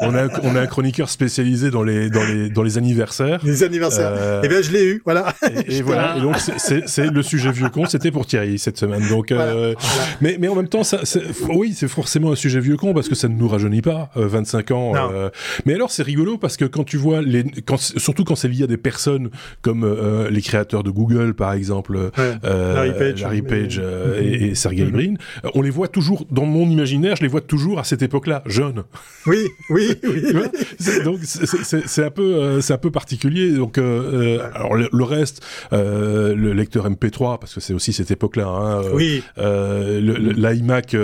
[0.00, 3.40] on, a, on, a, un chroniqueur spécialisé dans les, dans les, dans les anniversaires.
[3.44, 4.12] Les anniversaires.
[4.14, 5.34] Euh, eh bien, je l'ai eu, voilà.
[5.68, 6.16] Et, voilà.
[6.16, 9.06] Et donc, c'est le sujet vieux con, c'était pour Thierry cette semaine.
[9.08, 9.74] Donc, euh,
[10.20, 11.00] Mais, mais en même temps, ça,
[11.48, 14.70] oui, c'est forcément un sujet vieux con parce que ça ne nous rajeunit pas, 25
[14.70, 14.92] euh, ans.
[14.96, 15.30] Euh.
[15.66, 18.64] mais alors, c'est rigolo parce que quand tu vois, les, quand, surtout quand c'est lié
[18.64, 19.30] à des personnes
[19.62, 19.84] comme
[20.30, 22.10] les créateurs de Google, par exemple,
[22.42, 23.82] Larry Page, Larry Page
[24.20, 24.84] et, et, Sergey.
[24.84, 25.14] Brin,
[25.54, 28.84] on les voit toujours, dans mon imaginaire, je les vois toujours à cette époque-là, jeune.
[29.26, 30.22] Oui, oui, oui.
[31.04, 33.50] donc c'est un peu, euh, c'est un peu particulier.
[33.50, 38.46] Donc, euh, euh alors le, reste, le lecteur MP3, parce que c'est aussi cette époque-là.
[38.46, 39.22] Hein, oui.
[39.36, 40.96] L'iMac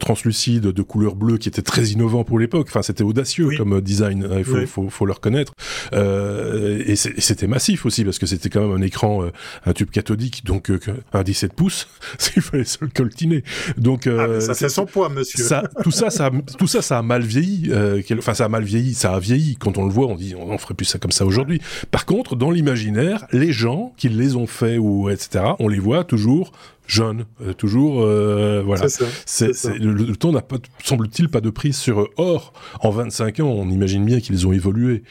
[0.00, 2.68] translucide de couleur bleue qui était très innovant pour l'époque.
[2.70, 4.24] Enfin, c'était audacieux comme design.
[4.24, 5.52] Hein, il faut, faut, faut, le reconnaître.
[5.92, 9.22] et c'était massif aussi parce que c'était quand même un écran,
[9.66, 10.72] un tube cathodique, donc
[11.12, 11.88] un 17 pouces.
[12.36, 13.44] il fallait se le coltiner.
[13.76, 15.44] Donc, ah, ça fait son poids, monsieur.
[15.44, 17.70] Ça, tout ça, ça, tout ça, ça a mal vieilli.
[17.70, 19.56] Euh, enfin, ça a mal vieilli, ça a vieilli.
[19.56, 21.60] Quand on le voit, on dit, on, ferait plus ça comme ça aujourd'hui.
[21.90, 26.04] Par contre, dans l'imaginaire, les gens qui les ont fait ou etc., on les voit
[26.04, 26.52] toujours
[26.86, 28.86] jeunes, euh, toujours euh, voilà.
[29.26, 32.08] C'est le, temps n'a pas semble-t-il pas de prise sur eux.
[32.16, 35.02] Or, en 25 ans, on imagine bien qu'ils ont évolué.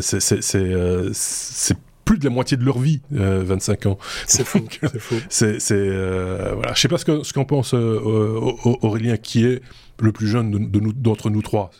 [0.00, 3.98] C'est plus de la moitié de leur vie, 25 ans.
[4.26, 4.60] C'est fou.
[5.28, 6.74] c'est voilà.
[6.74, 9.62] Je sais pas ce qu'en ce qu'on pense Aurélien, qui est
[10.00, 11.70] le plus jeune de, nous, d'entre nous trois.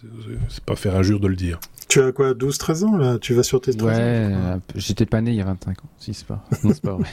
[0.48, 1.58] C'est pas faire injure de le dire.
[1.88, 3.18] Tu as quoi, 12-13 ans là?
[3.18, 5.88] Tu vas sur tes 13 ouais, ans j'étais pas né il y a 25 ans.
[5.98, 7.08] Si, c'est pas, non, c'est pas vrai.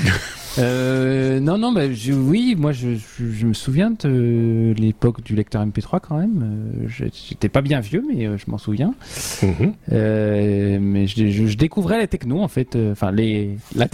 [0.58, 6.00] euh, non, non, bah, oui, moi je, je, me souviens de l'époque du lecteur MP3
[6.00, 6.42] quand même.
[6.42, 8.94] Euh, j'étais pas bien vieux, mais euh, je m'en souviens.
[9.42, 9.74] Mhm.
[9.92, 12.76] euh, mais je, je, découvrais la techno en fait.
[12.76, 13.86] Euh, enfin, les, la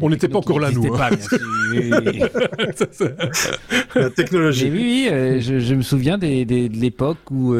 [0.00, 0.94] on n'était pas encore là, nous.
[0.94, 0.98] Hein.
[0.98, 1.10] Pas,
[4.00, 4.70] la technologie.
[4.70, 7.54] oui, oui, je, je, me souviens des, des, de l'époque où,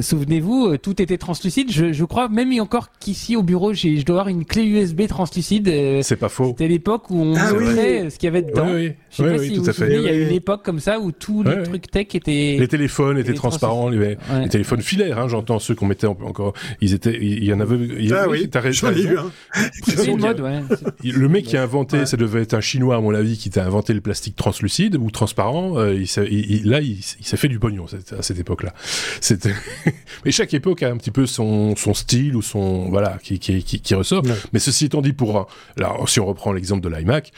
[0.00, 1.70] souvenez-vous, tout était translucide.
[1.70, 5.68] Je, je crois même encore qu'ici au bureau, je dois avoir une clé USB translucide.
[5.68, 6.48] Euh, c'est pas faux.
[6.48, 8.66] C'était l'époque où on ah, ce qu'il y avait dedans.
[8.66, 8.92] Oui, oui.
[9.10, 10.98] Je sais pas si vous, vous souvenez, il y a eu une époque comme ça
[10.98, 12.56] où tous les trucs tech étaient.
[12.58, 16.54] Les téléphones étaient transparents, les, les, téléphones filaires, hein, j'entends ceux qu'on mettait encore.
[16.80, 17.76] Ils étaient, il y en avait.
[17.98, 18.88] Il ah oui, t'as raison.
[20.06, 20.60] une mode, ouais.
[21.04, 23.64] Le mec qui a inventé, ça devait être un chinois à mon avis, qui t'a
[23.64, 25.78] inventé le plastique translucide ou transparent.
[25.78, 27.86] Euh, il, là, il, s'est fait du pognon
[28.18, 28.74] à cette époque-là.
[29.20, 29.54] C'était.
[30.24, 33.62] Mais chaque époque a un petit peu son, son style ou son voilà qui, qui,
[33.62, 34.24] qui, ressort.
[34.52, 35.46] Mais ceci étant dit, pour
[35.76, 37.32] là, si on reprend l'exemple de l'iMac,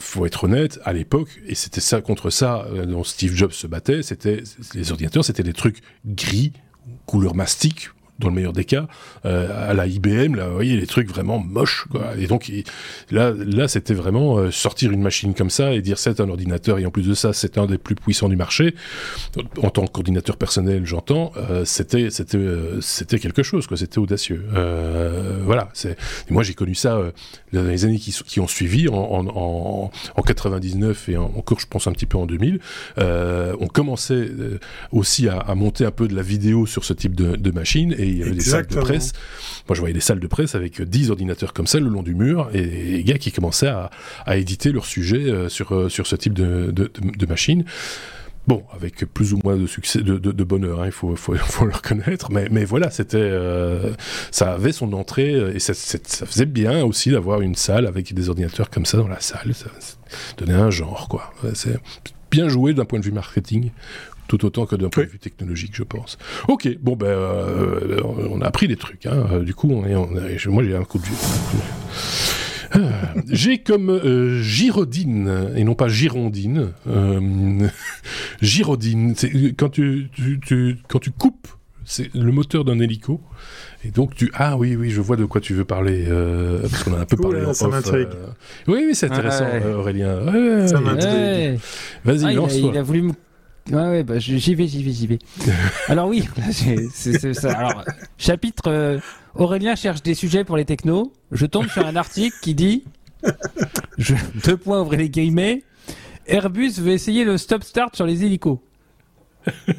[0.00, 3.66] faut être honnête, à l'époque, et c'était ça contre ça euh, dont Steve Jobs se
[3.66, 4.42] battait, c'était
[4.74, 6.52] les ordinateurs, c'était des trucs gris,
[7.06, 8.86] couleur mastic, dans le meilleur des cas,
[9.24, 11.86] à la IBM, là, vous voyez, les trucs vraiment moches.
[12.18, 12.50] Et donc,
[13.10, 16.86] là, là, c'était vraiment sortir une machine comme ça et dire c'est un ordinateur et
[16.86, 18.74] en plus de ça, c'est un des plus puissants du marché.
[19.62, 21.32] En tant qu'ordinateur personnel, j'entends,
[21.64, 22.38] c'était, c'était,
[22.80, 23.76] c'était quelque chose, quoi.
[23.76, 24.44] C'était audacieux.
[25.44, 25.68] voilà.
[25.72, 25.96] C'est,
[26.30, 27.00] moi, j'ai connu ça
[27.52, 31.92] dans les années qui, ont suivi, en, en, en, 99 et encore, je pense, un
[31.92, 32.60] petit peu en 2000.
[32.98, 34.30] on commençait
[34.92, 37.94] aussi à, à, monter un peu de la vidéo sur ce type de, de machine
[37.98, 39.12] et il y avait des salles de presse.
[39.68, 42.14] Moi, je voyais des salles de presse avec 10 ordinateurs comme ça le long du
[42.14, 43.90] mur et les gars qui commençaient à,
[44.26, 47.64] à éditer leur sujet euh, sur, euh, sur ce type de, de, de machine.
[48.46, 51.34] Bon, avec plus ou moins de succès, de, de, de bonheur, hein, il faut, faut,
[51.36, 52.32] faut, le reconnaître.
[52.32, 53.92] Mais, mais voilà, c'était, euh,
[54.30, 58.28] ça avait son entrée et ça, ça faisait bien aussi d'avoir une salle avec des
[58.28, 59.54] ordinateurs comme ça dans la salle.
[59.54, 59.96] Ça, ça
[60.38, 61.32] donnait un genre, quoi.
[61.54, 61.78] C'est
[62.30, 63.70] bien joué d'un point de vue marketing
[64.30, 66.16] tout autant que d'un point de vue technologique, je pense.
[66.46, 69.04] Ok, bon ben, euh, on a appris des trucs.
[69.06, 69.40] Hein.
[69.44, 71.12] Du coup, on est, on est, moi j'ai un coup de vue.
[72.76, 72.88] Euh,
[73.28, 77.68] j'ai comme euh, Girodine, et non pas Girondine, euh,
[78.40, 81.48] Girodine, c'est quand tu, tu, tu, quand tu coupes
[81.84, 83.20] c'est le moteur d'un hélico.
[83.84, 86.84] Et donc tu ah oui oui je vois de quoi tu veux parler euh, parce
[86.84, 88.06] qu'on a un peu parlé en ça m'intrigue.
[88.14, 88.26] Euh...
[88.68, 89.62] Oui oui c'est intéressant Ah ouais.
[89.64, 90.18] euh, Aurélien.
[90.20, 91.10] Ouais, Ça ouais, m'intrigue.
[91.12, 91.58] Ouais.
[92.04, 92.70] Vas-y Ah, il, a, lance-toi.
[92.72, 93.12] il a voulu me.
[93.70, 95.18] Ouais, ouais, bah, j'y vais, j'y vais, j'y vais.
[95.88, 96.28] Alors oui,
[96.92, 97.52] c'est ça.
[97.52, 97.84] Alors,
[98.18, 98.98] chapitre euh,
[99.34, 101.12] Aurélien cherche des sujets pour les technos.
[101.30, 102.84] Je tombe sur un article qui dit
[103.98, 105.62] je, deux points, ouvrez les guillemets.
[106.26, 108.58] Airbus veut essayer le stop-start sur les hélicos.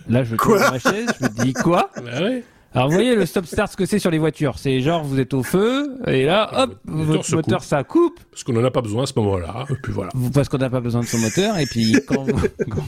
[0.10, 1.90] Là, je tombe ma chaise, je me dis quoi?
[1.96, 2.44] Ah ouais.
[2.74, 4.58] Alors, vous voyez le stop-start, ce que c'est sur les voitures.
[4.58, 7.68] C'est genre, vous êtes au feu, et là, hop, le moteur votre moteur, coupe.
[7.68, 8.20] ça coupe.
[8.32, 9.66] Parce qu'on en a pas besoin à ce moment-là.
[9.70, 10.10] Et puis voilà.
[10.34, 12.84] Parce qu'on n'a pas besoin de son moteur et puis quand vous, quand,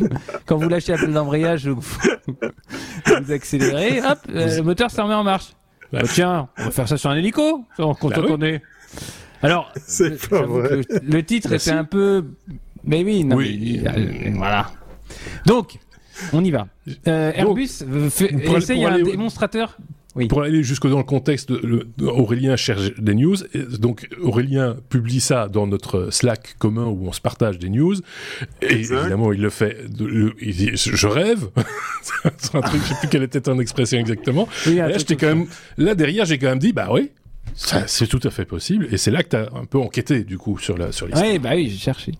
[0.45, 1.81] quand vous lâchez la pelle d'embrayage vous,
[3.07, 5.51] vous accélérez hop euh, le moteur se remet en marche.
[5.91, 8.61] Bah, tiens on va faire ça sur un hélico on compte Bah qu'on est
[9.43, 10.69] alors C'est pas j'avoue vrai.
[10.69, 12.25] que le, le titre Bah était un peu
[12.83, 13.81] mais oui non, Oui.
[13.83, 14.71] mais, euh, voilà
[15.45, 15.77] donc
[16.33, 16.67] on y va
[17.07, 19.77] Euh, Airbus euh, fait, pour aller- essaye pour un aller- démonstrateur
[20.15, 23.35] oui Pour aller jusque dans le contexte, le- Aurélien cherche des news.
[23.55, 27.95] Et donc Aurélien publie ça dans notre Slack commun où on se partage des news.
[28.61, 28.99] Et Exact.
[28.99, 29.91] évidemment, il le fait.
[29.91, 31.49] de- le- il dit, je rêve.
[32.37, 34.47] C'est un truc, je sais plus quelle était ton expression exactement.
[34.67, 35.47] Oui, là, j'étais quand même,
[35.79, 37.09] là derrière, j'ai quand même dit, bah oui,
[37.55, 38.87] c'est tout à fait possible.
[38.91, 41.27] Et c'est là que tu as un peu enquêté, du coup, sur la, sur l'histoire.
[41.27, 42.11] Oui, bah oui, j'ai cherché.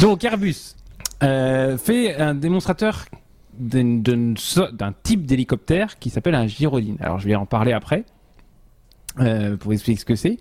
[0.00, 0.74] Donc Airbus
[1.20, 3.06] fait un démonstrateur
[3.58, 6.96] d'un type d'hélicoptère qui s'appelle un Gyrodine.
[7.00, 8.04] Alors je vais en parler après
[9.20, 10.38] euh, pour expliquer ce que c'est.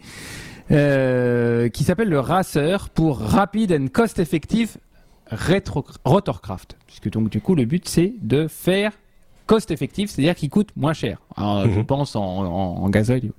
[0.70, 4.78] Euh, qui s'appelle le Racer pour Rapid and Cost Effective
[5.32, 6.78] Retro Rotorcraft.
[6.86, 8.92] Puisque donc du coup le but c'est de faire
[9.46, 11.20] cost effective, c'est-à-dire qu'il coûte moins cher.
[11.38, 11.86] Alors, Je Mhm.
[11.86, 13.32] pense en, en, en gasoil.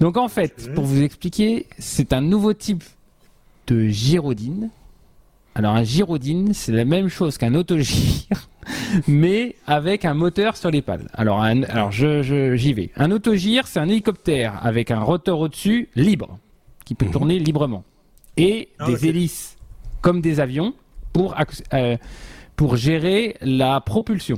[0.00, 2.82] Donc en fait, pour vous expliquer, c'est un nouveau type
[3.68, 4.68] de gyrodine.
[5.58, 8.50] Alors un gyrodine, c'est la même chose qu'un autogire,
[9.08, 11.08] mais avec un moteur sur les pales.
[11.14, 12.90] Alors, un- alors je, je- j'y vais.
[12.96, 16.38] Un autogire, c'est un hélicoptère avec un rotor au-dessus libre,
[16.84, 17.10] qui peut Mhm.
[17.12, 17.84] tourner librement,
[18.36, 19.56] et Ah, des hélices
[20.02, 20.74] comme des avions
[21.14, 21.34] pour
[21.72, 21.96] euh,
[22.56, 24.36] pour gérer la propulsion.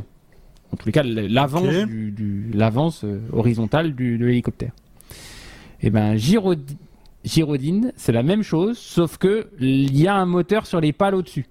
[0.72, 1.88] En tous les cas, l'avance Ok.
[1.88, 4.70] du, du- l'avance euh, horizontale du, de l'hélicoptère.
[5.82, 6.76] Et ben Gyrodi-
[7.24, 11.14] Gyrodine, c'est la même chose, sauf que il y a un moteur sur les pales
[11.14, 11.46] au-dessus.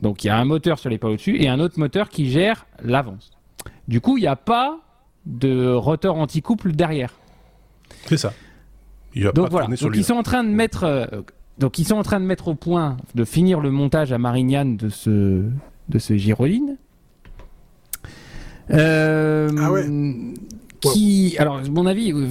[0.00, 2.30] Donc il y a un moteur sur les pales au-dessus et un autre moteur qui
[2.30, 3.30] gère l'avance.
[3.88, 4.78] Du coup, il n'y a pas
[5.26, 7.12] de rotor anti-couple derrière.
[8.06, 8.32] C'est ça.
[9.14, 9.76] Il Donc pas voilà.
[9.76, 11.06] sur Donc ils sont en train de mettre, euh,
[11.58, 14.76] donc ils sont en train de mettre au point, de finir le montage à Marignane
[14.76, 15.44] de ce
[15.88, 16.76] de ce Gyroline.
[18.70, 19.86] Euh, Ah ouais.
[20.80, 22.26] Qui, alors, à mon avis, euh,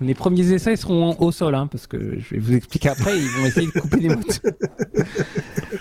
[0.00, 3.16] les, premiers essais seront au sol, hein, parce que je vais vous expliquer après.
[3.18, 4.52] Ils vont essayer de couper les moteurs.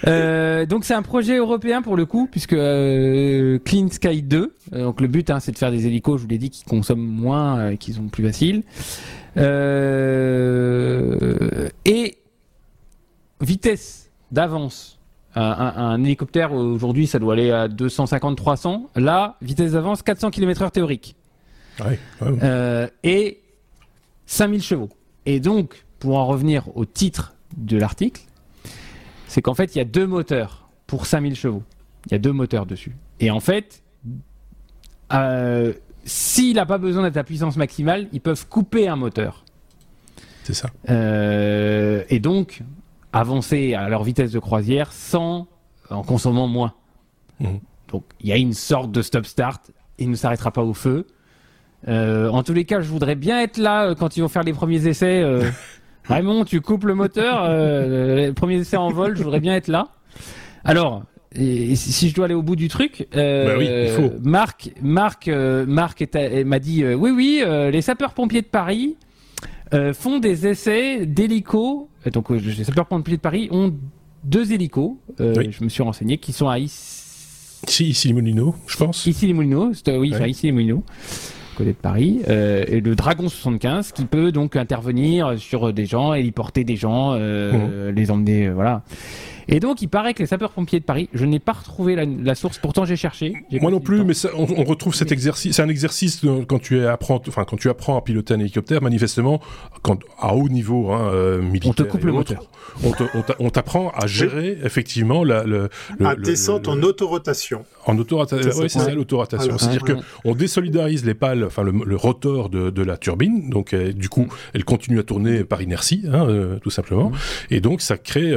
[0.07, 4.55] Euh, donc c'est un projet européen pour le coup, puisque euh, Clean Sky 2.
[4.73, 6.17] euh, donc le but, hein, c'est de faire des hélicos.
[6.17, 8.63] Je vous l'ai dit, qui consomment moins, euh, qui sont plus faciles.
[11.85, 12.17] Et
[13.41, 14.97] vitesse d'avance.
[15.35, 18.87] Un, un- un hélicoptère aujourd'hui, ça doit aller à 250-300.
[18.95, 21.15] Là, vitesse d'avance 400 km/h théorique
[21.79, 22.37] Ouais, ouais.
[22.43, 23.41] euh, et
[24.25, 24.89] 5000 chevaux.
[25.25, 28.21] Et donc, pour en revenir au titre de l'article,
[29.27, 31.63] c'est qu'en fait, il y a deux moteurs pour 5000 chevaux.
[32.07, 32.95] Il y a deux moteurs dessus.
[33.19, 33.83] Et en fait,
[35.13, 39.45] euh, s'il n'a pas besoin d'être à puissance maximale, ils peuvent couper un moteur.
[40.43, 40.69] C'est ça.
[40.89, 42.63] Euh, et donc,
[43.13, 45.47] avancer à leur vitesse de croisière sans,
[45.89, 46.73] en consommant moins.
[47.39, 47.59] Mhm.
[47.89, 49.71] Donc, il y a une sorte de stop-start.
[49.99, 51.05] Il ne s'arrêtera pas au feu.
[51.87, 54.87] En tous les cas, je voudrais bien être là quand ils vont faire les premiers
[54.87, 55.23] essais.
[56.05, 59.89] Raymond, tu coupes le moteur, les premiers essais en vol, je voudrais bien être là.
[60.63, 64.11] Alors, et si je dois aller au bout du truc, euh, bah oui, il faut.
[64.21, 66.03] Marc, Marc, euh, Marc
[66.45, 68.97] m'a dit euh, oui, oui, euh, les sapeurs-pompiers de Paris
[69.93, 71.87] font des essais d'hélicos.
[72.11, 73.73] Donc les sapeurs-pompiers de Paris ont
[74.25, 74.97] deux hélicos.
[75.17, 79.05] Je me suis renseigné qui sont à ici, ici les Moulineaux, je pense.
[79.05, 80.83] Ici les Moulineaux, oui, enfin, ici les Moulineaux
[81.55, 86.13] côté de Paris, euh, et le Dragon 75 qui peut donc intervenir sur des gens,
[86.13, 87.95] héliporter des gens, euh, mmh.
[87.95, 88.83] les emmener, voilà.
[89.51, 92.57] Et donc, il paraît que les sapeurs-pompiers de Paris, je n'ai pas retrouvé la, source,
[92.57, 93.33] pourtant j'ai cherché.
[93.51, 95.57] Moi non plus, mais on, retrouve cet exercice.
[95.57, 99.41] C'est un exercice quand tu apprends, enfin quand tu apprends à piloter un hélicoptère, manifestement,
[99.81, 101.71] quand à haut niveau hein, euh, militaire.
[101.71, 102.43] On te coupe le moteur.
[103.39, 105.69] On t'apprend à gérer effectivement la, le,
[106.03, 107.65] à descente en autorotation.
[107.85, 109.57] En autorotation, oui, c'est ça l'autorotation.
[109.57, 114.07] C'est-à-dire que on désolidarise les pales, enfin le, rotor de, la turbine, donc euh, du
[114.07, 117.15] coup, elle continue à tourner par inertie, hein, euh, tout simplement, mmh.
[117.51, 118.33] et donc ça crée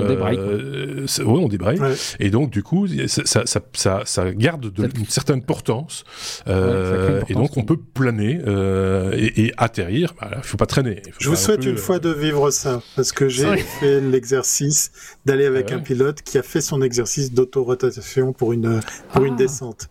[1.19, 1.79] oui, on débraye.
[2.21, 6.05] Et donc, du coup, ça, ça, ça, ça garde de, une certaine portance.
[6.47, 10.15] Euh, et donc, on peut planer euh, et, atterrir.
[10.23, 11.03] Il bah, ne faut pas traîner.
[11.19, 14.93] Je vous souhaite une fois de vivre ça, parce que j'ai fait l'exercice
[15.27, 18.81] d'aller avec un pilote qui a fait son exercice d'autorotation pour une,
[19.13, 19.39] pour une ah.
[19.39, 19.89] descente.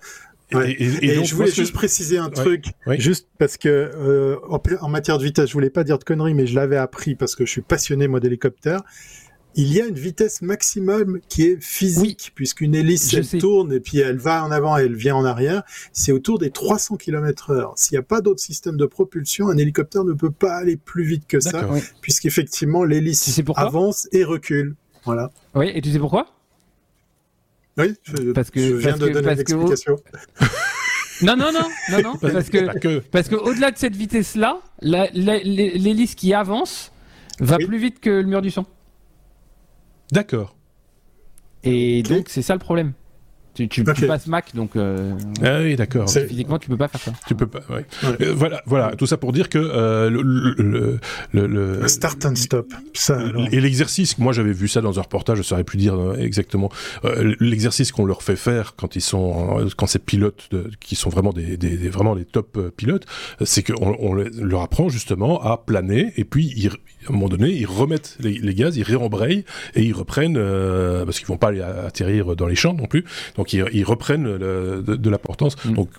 [0.62, 2.66] Et, je voulais juste préciser un truc,
[2.98, 4.38] juste parce que euh,
[4.82, 7.36] en, matière de vitesse, je voulais pas dire de conneries, mais je l'avais appris parce
[7.36, 8.82] que je suis passionné moi d'hélicoptère
[9.56, 14.00] il y a une vitesse maximum qui est physique, puisqu'une hélice elle tourne et puis
[14.00, 15.64] elle va en avant et elle vient en arrière.
[15.92, 17.74] C'est autour des 300 km heure.
[17.76, 21.04] S'il n'y a pas d'autre système de propulsion, un hélicoptère ne peut pas aller plus
[21.04, 21.68] vite que ça,
[22.02, 24.76] puisqu'effectivement l'hélice avance et recule.
[25.06, 25.32] Voilà.
[25.54, 26.28] Oui, et tu sais pourquoi?
[27.78, 29.98] Oui, je, parce que, je viens de donner l'explication.
[31.22, 36.34] Non, non, non, non, non, parce que, parce que au-delà de cette vitesse-là, l'hélice qui
[36.34, 36.92] avance
[37.40, 38.66] va plus vite que le mur du son.
[40.12, 40.56] D'accord.
[41.64, 42.94] Et donc, c'est ça le problème.
[43.56, 44.76] Tu, tu, passes Mac, donc.
[44.76, 45.14] Euh,
[45.44, 46.10] ah oui, d'accord.
[46.10, 47.12] Physiquement, tu peux pas faire ça.
[47.28, 47.60] Tu peux pas.
[47.70, 47.86] Ouais.
[48.04, 48.96] Euh, voilà, voilà.
[48.96, 51.00] Tout ça pour dire que euh, le, le,
[51.32, 52.74] le, le, start and stop.
[52.94, 53.20] Ça,
[53.52, 56.72] et l'exercice, moi j'avais vu ça dans un reportage, je saurais plus dire exactement.
[57.06, 61.10] Euh, l'exercice qu'on leur fait faire quand ils sont, quand ces pilotes de, qui sont
[61.10, 63.06] vraiment des, des, des vraiment les top pilotes,
[63.46, 67.50] c'est qu'on on leur apprend justement à planer et puis ils, à un moment donné,
[67.52, 70.40] ils remettent les, les gaz, ils réembrayent et ils reprennent
[71.06, 73.06] parce qu'ils vont pas aller atterrir dans les champs non plus.
[73.36, 75.58] Donc, donc ils, reprennent de, l'importance.
[75.66, 75.74] Mm.
[75.74, 75.90] Donc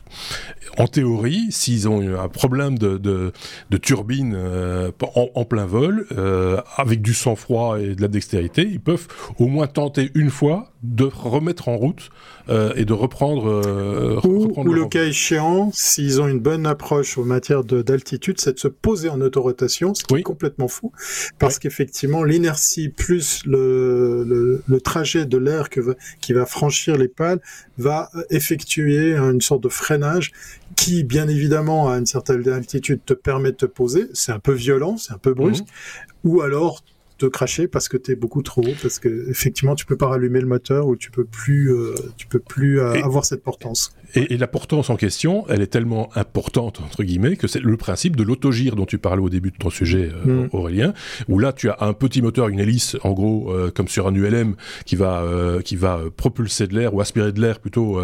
[0.79, 7.03] en théorie, s'ils ont un problème de, de, turbine euh, en, plein vol, euh, avec
[7.03, 11.69] du sang-froid et de la dextérité, ils peuvent au moins tenter une fois de remettre
[11.69, 12.09] en route
[12.49, 13.47] et de reprendre.
[13.47, 18.59] Euh, ou, le, cas échéant, s'ils ont une bonne approche en matière d'altitude, c'est de
[18.59, 20.93] se poser en autorotation, ce qui est complètement fou,
[21.39, 27.41] parce qu'effectivement, l'inertie plus le, le, le, trajet de l'air qui va franchir les pales
[27.79, 30.33] va effectuer une sorte de freinage
[30.77, 34.09] qui, bien évidemment, à une certaine altitude, te permet de te poser.
[34.13, 35.65] C'est un peu violent, c'est un peu brusque.
[35.65, 36.29] Mmh.
[36.29, 36.83] Ou alors,
[37.18, 40.09] te cracher parce que tu es beaucoup trop haut, parce que effectivement tu peux pas
[40.09, 43.92] rallumer le moteur ou tu peux plus, euh, tu peux plus euh, avoir cette portance.
[44.14, 48.16] Et, la portance en question, elle est tellement importante entre guillemets que c'est le principe
[48.16, 50.48] de l'autogire dont tu parlais au début de ton sujet, euh, mm.
[50.53, 50.94] Aurélien,
[51.29, 54.57] où là tu as un petit moteur, une hélice, en gros comme sur un ULM
[54.85, 55.24] qui va
[55.64, 58.00] qui va propulser de l'air ou aspirer de l'air plutôt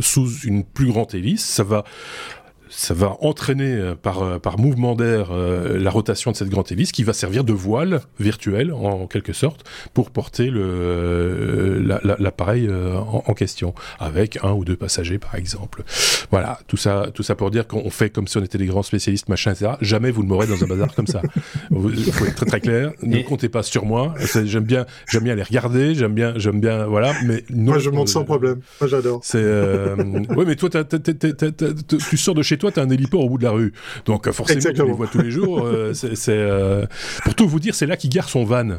[0.00, 1.84] sous une plus grande hélice, ça va
[2.76, 6.70] ça va entraîner euh, par, euh, par mouvement d'air euh, la rotation de cette grande
[6.72, 10.50] hélice qui va servir de voile virtuelle en, quelque sorte pour porter
[12.18, 15.82] l'appareil en, question avec un ou deux passagers par exemple.
[16.30, 18.82] Voilà, tout ça, tout ça pour dire qu'on fait comme si on était des grands
[18.82, 19.72] spécialistes machin etc.
[19.80, 21.20] Jamais vous ne m'aurez dans un bazar comme ça.
[21.70, 22.92] Il faut être très très clair.
[23.02, 24.14] Ne comptez pas sur moi.
[24.44, 25.94] J'aime bien, j'aime bien les regarder.
[25.94, 27.12] J'aime bien, j'aime bien, voilà.
[27.24, 28.60] Mais moi je monte sans problème.
[28.80, 29.20] Moi j'adore.
[29.22, 29.44] C'est,
[30.36, 33.44] oui, mais toi tu sors de chez toi toi, t'as un héliport au bout de
[33.44, 33.74] la rue.
[34.06, 35.66] Donc, euh, forcément, tu les vois tous les jours.
[35.66, 36.86] Euh, c'est, euh,
[37.24, 38.78] Pour tout vous dire, c'est là qu'il gare son van.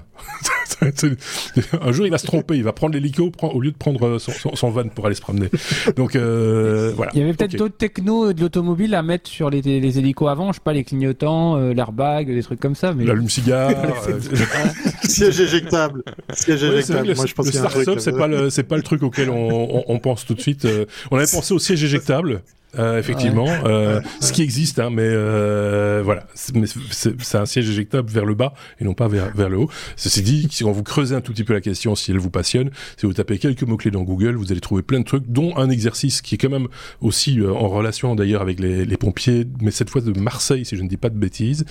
[0.81, 2.55] un jour, il va se tromper.
[2.55, 5.49] Il va prendre l'hélico au lieu de prendre son, van pour aller se promener.
[5.95, 7.11] Donc, voilà.
[7.13, 10.51] Il y avait peut-être d'autres technos de l'automobile à mettre sur les, les hélicos avant.
[10.51, 12.93] Je sais pas, les clignotants, l'airbag, des trucs comme ça.
[12.93, 13.05] Mais...
[13.05, 13.71] L'allume-cigare.
[15.03, 16.03] Siège éjectable.
[16.33, 17.13] Siège éjectable.
[17.15, 20.25] Moi, je pense le start-up, c'est pas, le, pas le truc auquel on, on, pense
[20.25, 20.67] tout de suite.
[21.11, 22.41] on avait pensé au siège éjectable.
[22.77, 23.47] Euh, effectivement.
[23.65, 26.25] Euh, ce qui existe, hein, mais euh, voilà.
[26.35, 29.69] C'est un siège éjectable vers le bas et non pas vers, vers le haut.
[29.95, 32.29] Ceci dit, si on vous creusez un tout petit peu la question, si elle vous
[32.29, 35.55] passionne, si vous tapez quelques mots-clés dans Google, vous allez trouver plein de trucs, dont
[35.57, 36.67] un exercice qui est quand même
[37.01, 40.83] aussi en relation d'ailleurs avec les, les, pompiers, mais cette fois de Marseille, si je
[40.83, 41.65] ne dis pas de bêtises.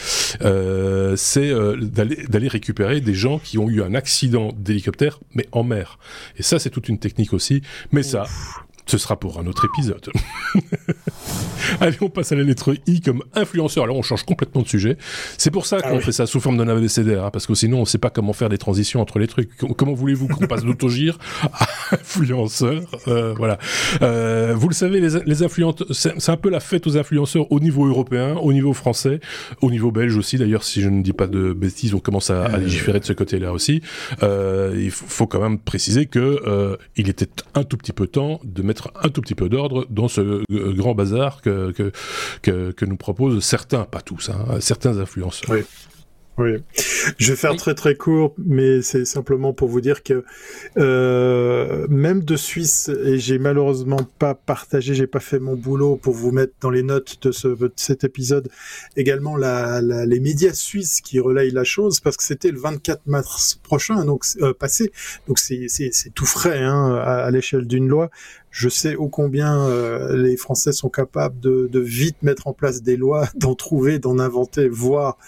[1.17, 1.53] c'est
[2.29, 5.99] d'aller récupérer des gens qui ont eu un accident d'hélicoptère, mais en mer.
[6.37, 7.63] Et ça, c'est toute une technique aussi.
[7.93, 8.25] Mais ça,
[8.87, 10.11] ce sera pour un autre épisode.
[11.81, 13.85] Allez, on passe à la lettre I comme influenceur.
[13.85, 14.97] Alors, on change complètement de sujet.
[15.39, 17.79] C'est pour ça ah qu'on fait ça sous forme d'un ABCDR, hein, parce que sinon,
[17.79, 19.51] on ne sait pas comment faire des transitions entre les trucs.
[19.77, 21.19] Comment voulez-vous qu'on passe d'autogire
[21.53, 23.59] à influenceur euh, Voilà.
[24.03, 27.61] Euh, vous le savez, les, les influenceurs, c'est un peu la fête aux influenceurs au
[27.61, 29.21] niveau européen, au niveau français,
[29.61, 30.39] au niveau belge aussi.
[30.39, 33.13] D'ailleurs, si je ne dis pas de bêtises, on commence à, à légiférer de ce
[33.13, 33.83] côté-là aussi.
[34.23, 38.41] Euh, il faut quand même préciser que euh, il était un tout petit peu temps
[38.45, 42.97] de mettre un tout petit peu d'ordre dans ce euh, grand bazar que, que, nous
[42.97, 45.51] proposent certains, pas tous, hein, certains influenceurs.
[46.37, 46.51] Oui,
[47.17, 50.25] je vais faire très très court, mais c'est simplement pour vous dire que
[50.77, 56.13] euh, même de Suisse, et j'ai malheureusement pas partagé, j'ai pas fait mon boulot pour
[56.13, 58.49] vous mettre dans les notes de, ce, de cet épisode
[58.97, 63.03] également la, la, les médias suisses qui relayent la chose parce que c'était le 24
[63.07, 64.91] mars prochain, donc euh, passé,
[65.29, 65.69] donc c'est
[66.17, 68.11] tout frais hein, à, à l'échelle d'une loi.
[68.55, 72.83] Je sais ô combien euh, les Français sont capables de, de, vite mettre en place
[72.83, 75.19] des lois, d'en trouver, d'en inventer, voire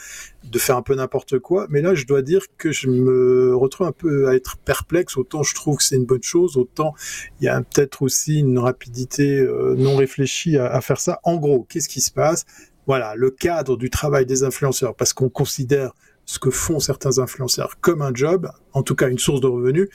[0.51, 1.67] de faire un peu n'importe quoi.
[1.71, 5.17] Mais là, je dois dire que je me retrouve un peu à être perplexe.
[5.17, 6.95] Autant je trouve que c'est une bonne chose, autant
[7.41, 11.21] il y a peut-être aussi une rapidité euh, non réfléchie à, à faire ça.
[11.25, 12.45] En gros, qu'est-ce qui se passe?
[12.87, 15.93] Voilà, le cadre du travail des influenceurs, parce qu'on considère
[16.27, 19.89] ce que font certains influenceurs comme un job, en tout cas une source de revenus.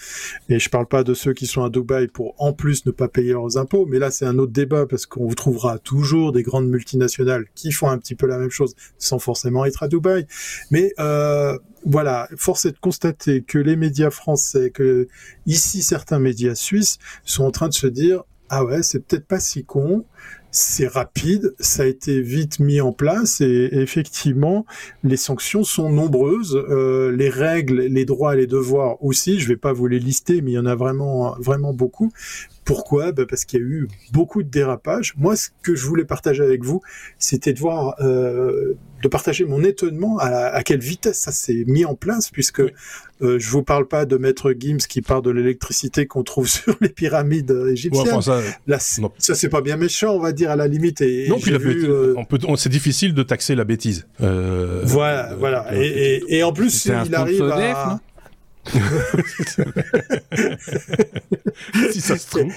[0.49, 3.09] Et je parle pas de ceux qui sont à Dubaï pour en plus ne pas
[3.09, 6.41] payer leurs impôts, mais là c'est un autre débat parce qu'on vous trouvera toujours des
[6.41, 10.25] grandes multinationales qui font un petit peu la même chose sans forcément être à Dubaï.
[10.71, 15.09] Mais euh, voilà, force est de constater que les médias français, que
[15.45, 19.39] ici certains médias suisses sont en train de se dire ah ouais, c'est peut-être pas
[19.39, 20.05] si con
[20.51, 24.65] c'est rapide, ça a été vite mis en place et, effectivement
[25.03, 29.39] les sanctions sont nombreuses, euh, les règles, les droits et les devoirs aussi.
[29.39, 32.11] Je vais pas vous les lister, mais il y en a vraiment vraiment beaucoup.
[32.71, 33.11] Pourquoi?
[33.11, 35.13] Bah Parce qu'il y a eu beaucoup de dérapages.
[35.17, 36.81] Moi, ce que je voulais partager avec vous,
[37.19, 41.83] c'était de voir, euh, de partager mon étonnement à, à, quelle vitesse ça s'est mis
[41.83, 46.05] en place, puisque euh, je vous parle pas de Maître Gims qui parle de l'électricité
[46.05, 48.21] qu'on trouve sur les pyramides égyptiennes.
[48.21, 51.01] ça, Là, ça c'est pas bien méchant, on va dire à la limite.
[51.01, 54.07] Et, non, puis vu, euh, on peut, c'est difficile de taxer la bêtise.
[54.21, 55.75] Euh, voilà, voilà.
[55.75, 57.99] Et, et, et, en plus, il arrive à.
[61.91, 62.53] Si ça se trouve.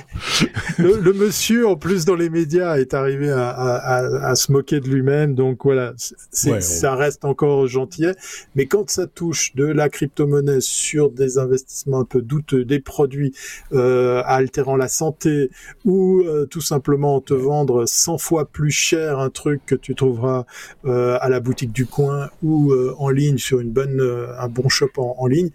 [0.79, 4.89] Le, monsieur, en plus, dans les médias, est arrivé à, à, à se moquer de
[4.89, 5.35] lui-même.
[5.35, 5.95] Donc voilà,
[6.31, 8.07] ça reste encore gentil.
[8.55, 13.33] Mais quand ça touche de la crypto-monnaie sur des investissements un peu douteux, des produits
[13.73, 15.51] euh, altérant la santé,
[15.85, 20.45] ou euh, tout simplement te vendre 100 fois plus cher un truc que tu trouveras
[20.85, 24.01] euh, à la boutique du coin ou en ligne sur une bonne,
[24.39, 25.51] un bon shop en, en ligne,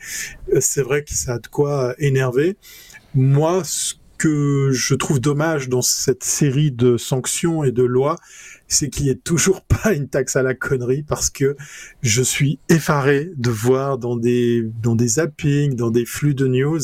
[0.60, 2.58] c'est vrai que ça a de quoi énerver.
[3.14, 8.18] Moi, ce que je trouve dommage dans cette série de sanctions et de lois,
[8.68, 11.56] c'est qu'il n'y ait toujours pas une taxe à la connerie parce que
[12.02, 16.80] je suis effaré de voir dans des, dans des zappings, dans des flux de news,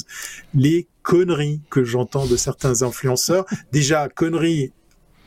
[0.53, 3.45] les conneries que j'entends de certains influenceurs.
[3.71, 4.71] Déjà, conneries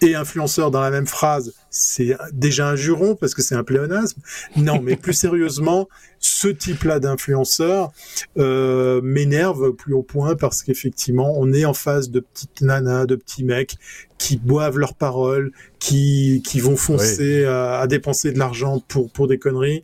[0.03, 4.21] et influenceur dans la même phrase, c'est déjà un juron parce que c'est un pléonasme.
[4.57, 5.89] Non, mais plus sérieusement,
[6.19, 7.93] ce type-là d'influenceur
[8.39, 13.17] euh, m'énerve plus au point parce qu'effectivement, on est en face de petites nanas, de
[13.17, 13.77] petits mecs
[14.19, 19.39] qui boivent leurs paroles, qui qui vont foncer à, dépenser de l'argent pour pour des
[19.39, 19.83] conneries.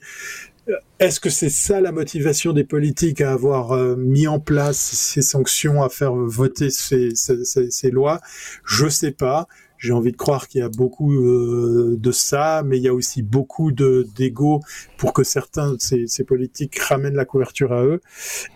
[0.98, 5.20] Est-ce que c'est ça la motivation des politiques à avoir euh, mis en place ces
[5.20, 8.20] sanctions, à faire voter ces, ces, ces, ces lois?
[8.64, 9.46] Je sais pas
[9.84, 12.94] j'ai envie de croire qu'il y a beaucoup euh, de ça, mais il y a
[12.94, 14.62] aussi beaucoup de d'ego
[14.96, 18.00] pour que certains de ces, politiques ramènent la couverture à eux.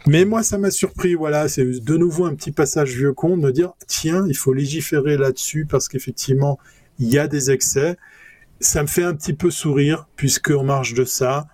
[0.06, 1.14] Mais moi, ça m'a surpris.
[1.14, 4.54] Voilà, c'est de nouveau un petit passage vieux con de me dire tiens, il faut
[4.54, 6.58] légiférer là-dessus parce qu'effectivement,
[6.98, 7.98] il y a des excès.
[8.60, 11.46] Ça me fait un petit peu sourire puisque en marge de ça,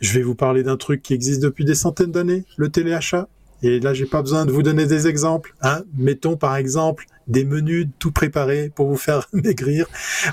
[0.00, 3.28] je vais vous parler d'un truc qui existe depuis des centaines d'années, le téléachat.
[3.62, 5.54] Et là, j'ai pas besoin de vous donner des exemples.
[5.62, 5.82] Hein.
[5.96, 9.86] Mettons par exemple des menus tout préparés pour vous faire maigrir.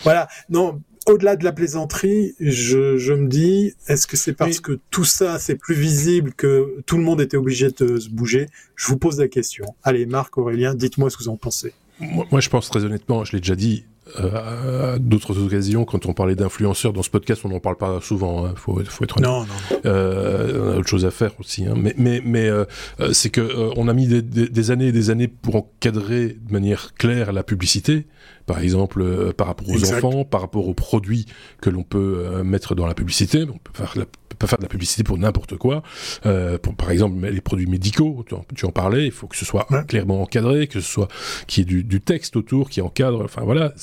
[0.04, 0.28] Voilà.
[0.50, 5.06] Non, au-delà de la plaisanterie, je, je me dis, est-ce que c'est parce que tout
[5.06, 8.48] ça, c'est plus visible que tout le monde était obligé de se bouger?
[8.76, 9.66] Je vous pose la question.
[9.84, 11.74] Allez, Marc, Aurélien, dites-moi ce que vous en pensez.
[12.00, 13.86] Moi, moi je pense très honnêtement, je l'ai déjà dit,
[14.20, 18.00] euh, à d'autres occasions, quand on parlait d'influenceurs dans ce podcast, on n'en parle pas
[18.02, 18.46] souvent.
[18.46, 19.30] Il hein, faut, faut, être honnête.
[19.30, 19.80] Non, non.
[19.86, 21.66] Euh, on a autre chose à faire aussi.
[21.66, 21.74] Hein.
[21.78, 22.66] Mais, mais, mais euh,
[23.12, 26.52] c'est que on a mis des, des, des, années et des années pour encadrer de
[26.52, 28.08] manière claire la publicité.
[28.50, 30.04] Par exemple, par rapport aux exact.
[30.04, 31.28] enfants, par rapport aux produits
[31.62, 33.44] que l'on peut mettre dans la publicité.
[33.44, 34.06] On peut faire la
[34.40, 35.84] pas faire de la publicité pour n'importe quoi.
[36.26, 39.36] Euh, pour, par exemple, les produits médicaux, tu en, tu en parlais, il faut que
[39.36, 39.84] ce soit ouais.
[39.86, 41.10] clairement encadré, que ce soit
[41.46, 43.24] qu'il y ait du, du, texte autour qui encadre.
[43.24, 43.74] Enfin voilà,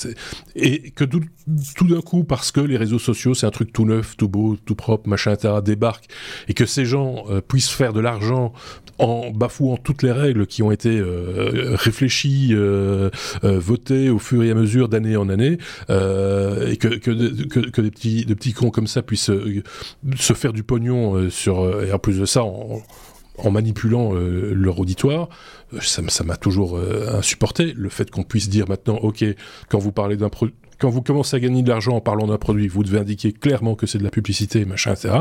[0.57, 1.21] et que tout,
[1.77, 4.57] tout d'un coup, parce que les réseaux sociaux, c'est un truc tout neuf, tout beau,
[4.65, 6.07] tout propre, machin, etc., débarque,
[6.49, 8.53] et que ces gens euh, puissent faire de l'argent
[8.99, 13.11] en bafouant toutes les règles qui ont été euh, réfléchies, euh,
[13.45, 17.81] euh, votées au fur et à mesure d'année en année, et que, que, que, que,
[17.81, 21.99] des petits, de petits cons comme ça puissent se faire du pognon sur, et en
[21.99, 22.83] plus de ça, en,
[23.39, 25.29] en manipulant euh, leur auditoire,
[25.81, 27.73] ça m'a toujours euh, insupporté.
[27.77, 29.25] Le fait qu'on puisse dire maintenant, ok,
[29.69, 30.31] quand vous parlez d'un
[30.79, 33.75] quand vous commencez à gagner de l'argent en parlant d'un produit, vous devez indiquer clairement
[33.75, 35.21] que c'est de la publicité, machin, etc.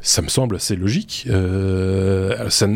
[0.00, 1.26] Ça me semble assez logique.
[1.28, 2.66] Euh, ça,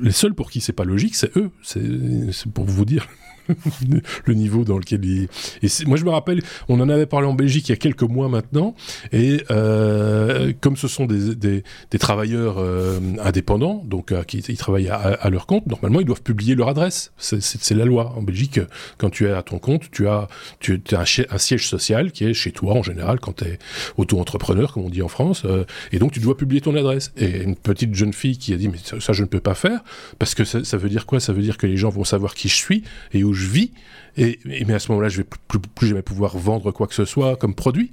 [0.00, 1.50] les seuls pour qui c'est pas logique, c'est eux.
[1.62, 3.08] C'est pour vous dire
[4.24, 5.28] le niveau dans lequel il...
[5.62, 8.02] Et moi, je me rappelle, on en avait parlé en Belgique il y a quelques
[8.02, 8.74] mois maintenant,
[9.12, 11.62] et euh, comme ce sont des,
[11.98, 16.54] travailleurs euh, indépendants, donc euh, qui ils travaillent à, leur compte, normalement, ils doivent publier
[16.54, 17.12] leur adresse.
[17.16, 18.12] C'est la loi.
[18.16, 18.60] En Belgique,
[18.98, 20.28] quand tu es à ton compte, tu as,
[20.60, 23.58] tu, as un, siège social qui est chez toi, en général, quand tu es
[23.96, 25.44] auto-entrepreneur, comme on dit en France,
[25.92, 27.12] et donc tu dois publier ton adresse.
[27.16, 29.80] Et une petite jeune fille qui a dit, mais ça, je ne peux pas faire,
[30.18, 31.20] parce que ça, ça veut dire quoi?
[31.20, 33.70] Ça veut dire que les gens vont savoir qui je suis et où je vis,
[34.16, 36.86] et, et mais à ce moment-là, je vais plus, plus, plus, jamais pouvoir vendre quoi
[36.86, 37.92] que ce soit comme produit.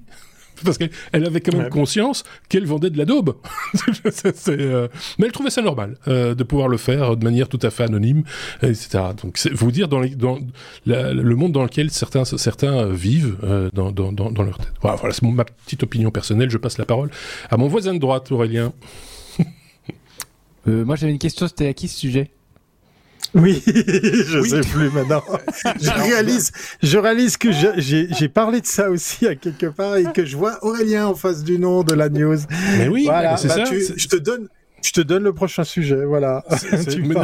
[0.63, 1.69] Parce qu'elle avait quand même ouais.
[1.69, 3.35] conscience qu'elle vendait de la daube.
[4.47, 4.87] euh...
[5.17, 7.83] Mais elle trouvait ça normal euh, de pouvoir le faire de manière tout à fait
[7.83, 8.23] anonyme,
[8.61, 9.03] etc.
[9.21, 10.39] Donc, vous dire dans, les, dans
[10.85, 14.73] la, le monde dans lequel certains, certains vivent euh, dans, dans, dans, leur tête.
[14.81, 16.51] Voilà, voilà c'est ma petite opinion personnelle.
[16.51, 17.09] Je passe la parole
[17.49, 18.73] à mon voisin de droite, Aurélien.
[20.67, 21.47] Euh, moi, j'avais une question.
[21.47, 22.31] C'était à qui ce sujet?
[23.35, 24.49] Oui, je oui.
[24.49, 25.23] sais plus maintenant.
[25.81, 30.25] je réalise, je réalise que j'ai parlé de ça aussi à quelque part et que
[30.25, 32.37] je vois Aurélien en face du nom de la news.
[32.77, 33.63] Mais oui, voilà, c'est bah, ça.
[33.63, 34.47] Tu, je te donne,
[34.83, 36.43] je te donne le prochain sujet, voilà.
[36.71, 37.21] mais, non,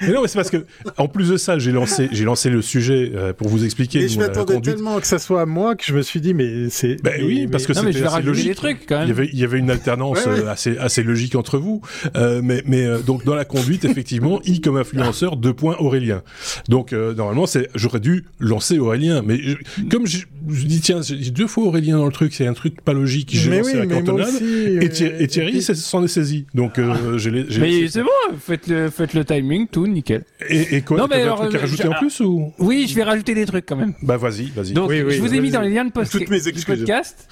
[0.00, 0.64] mais non, c'est parce que,
[0.96, 4.00] en plus de ça, j'ai lancé, j'ai lancé le sujet euh, pour vous expliquer.
[4.00, 6.70] Et je m'attendais tellement que ça soit à moi que je me suis dit, mais
[6.70, 6.96] c'est.
[7.02, 8.48] Ben mais, oui, parce que c'était assez logique.
[8.48, 9.06] Des trucs, quand même.
[9.06, 10.48] Il y avait, il y avait une alternance ouais, ouais.
[10.48, 11.80] assez, assez logique entre vous.
[12.16, 16.22] Euh, mais, mais euh, donc dans la conduite, effectivement, I comme influenceur, deux points Aurélien.
[16.68, 19.56] Donc euh, normalement, c'est, j'aurais dû lancer Aurélien, mais je,
[19.90, 22.80] comme je, je dis tiens, j'ai deux fois Aurélien dans le truc, c'est un truc
[22.82, 23.30] pas logique.
[23.32, 26.46] J'ai lancé oui, la cantonade aussi, et, Thierry, et Thierry s'en est saisi.
[26.54, 27.18] Donc euh,
[27.58, 30.24] mais c'est bon, faites le, faites le timing, tout, nickel.
[30.48, 32.52] Et, et quoi Non, mais alors, un truc à rajouter en plus ou?
[32.58, 33.94] Oui, je vais rajouter des trucs quand même.
[34.02, 34.72] Bah vas-y, vas-y.
[34.72, 36.64] Donc, oui, oui, je vous ai mis dans les liens de post Toutes mes du
[36.64, 37.28] podcast.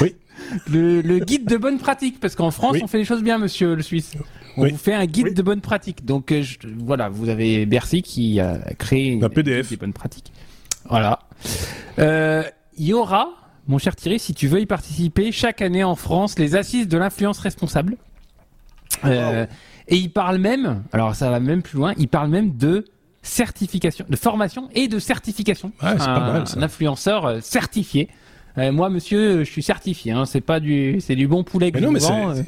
[0.00, 0.14] Oui.
[0.70, 2.80] Le, le, guide de bonne pratique, parce qu'en France, oui.
[2.82, 4.12] on fait les choses bien, monsieur le Suisse.
[4.56, 4.72] On oui.
[4.72, 5.34] vous fait un guide oui.
[5.34, 6.04] de bonne pratique.
[6.04, 10.32] Donc je, voilà, vous avez Bercy qui a créé un PDF de bonne pratique.
[10.88, 11.20] Voilà.
[11.98, 12.42] Euh,
[12.76, 13.28] il y aura,
[13.68, 16.98] mon cher Thierry, si tu veux y participer, chaque année en France, les assises de
[16.98, 17.96] l'influence responsable.
[19.04, 19.46] Euh.
[19.88, 22.84] Et il parle même, alors ça va même plus loin, il parle même de
[23.22, 25.72] certification, de formation et de certification.
[25.82, 26.58] Ouais, c'est pas mal, ça.
[26.58, 28.08] Un influenceur certifié.
[28.58, 30.12] Euh, moi, monsieur, je suis certifié.
[30.12, 32.42] Hein, c'est pas du, c'est du bon poulet que mais non, mais, vends, euh...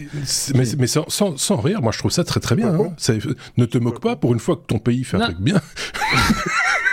[0.54, 2.74] mais, mais sans, sans, sans, rire, moi je trouve ça très très bien.
[2.74, 2.92] Hein.
[2.96, 3.14] Ça,
[3.56, 5.26] ne te moque pas pour une fois que ton pays fait un non.
[5.26, 5.60] truc bien.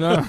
[0.00, 0.22] non.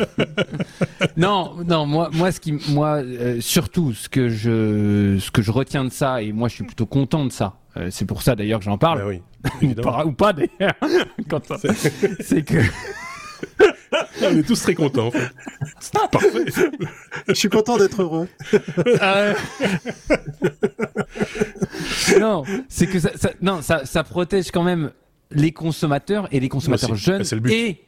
[1.18, 5.52] non, non, moi, moi, ce qui, moi, euh, surtout, ce que je, ce que je
[5.52, 7.56] retiens de ça, et moi, je suis plutôt content de ça.
[7.78, 9.00] Euh, c'est pour ça d'ailleurs que j'en parle.
[9.00, 9.22] Ben oui,
[9.70, 10.76] ou pas, ou pas d'ailleurs.
[12.22, 12.60] c'est que.
[14.22, 15.08] On est tous très contents.
[15.08, 15.30] En fait.
[15.80, 16.46] C'est parfait.
[17.28, 18.28] Je suis content d'être heureux.
[19.02, 19.34] Euh...
[22.20, 24.92] non, c'est que ça, ça, non, ça, ça protège quand même
[25.32, 27.82] les consommateurs et les consommateurs jeunes et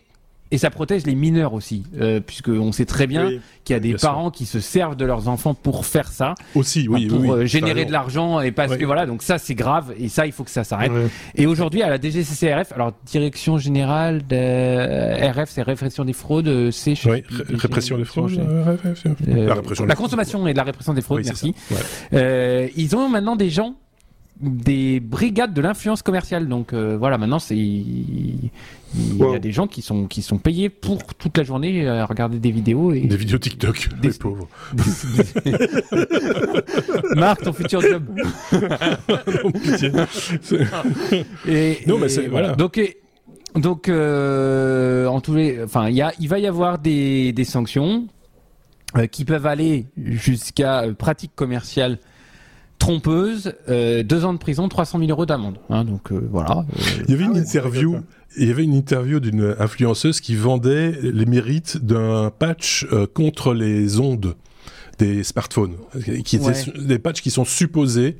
[0.51, 3.77] et ça protège les mineurs aussi, euh, puisque on sait très bien oui, qu'il y
[3.77, 4.31] a des parents sûr.
[4.31, 7.85] qui se servent de leurs enfants pour faire ça, aussi, oui, pour oui, euh, générer
[7.85, 10.49] de l'argent et parce que voilà, donc ça c'est grave et ça il faut que
[10.49, 10.91] ça s'arrête.
[11.35, 16.71] Et aujourd'hui à la DGCCRF, alors Direction générale de RF, c'est répression des fraudes, euh,
[16.71, 18.39] c'est oui, répression des fraudes,
[19.27, 21.53] la, répression la consommation et de la répression des fraudes, merci.
[22.13, 23.75] Euh, ils ont maintenant des gens
[24.39, 26.47] des brigades de l'influence commerciale.
[26.47, 28.49] Donc euh, voilà, maintenant c'est il,
[29.17, 29.33] wow.
[29.33, 32.39] y a des gens qui sont qui sont payés pour toute la journée à regarder
[32.39, 33.89] des vidéos et des vidéos TikTok.
[34.01, 34.47] Des, les pauvres.
[37.15, 38.03] Marc, ton futur job.
[38.53, 39.91] non, pitié.
[41.47, 42.55] et, non, mais c'est voilà.
[42.55, 42.97] Donc et,
[43.57, 47.43] donc, euh, en tous les, enfin, il y a, il va y avoir des, des
[47.43, 48.07] sanctions
[48.95, 51.97] euh, qui peuvent aller jusqu'à euh, pratique commerciale
[52.77, 55.57] trompeuse, euh, deux ans de prison, 300 000 euros d'amende.
[55.69, 56.65] Hein, donc euh, voilà.
[57.07, 57.97] Il y avait une interview.
[58.37, 63.53] Il y avait une interview d'une influenceuse qui vendait les mérites d'un patch euh, contre
[63.53, 64.35] les ondes
[64.99, 65.75] des smartphones,
[66.25, 66.53] qui Ouais.
[66.79, 68.17] des patchs qui sont supposés,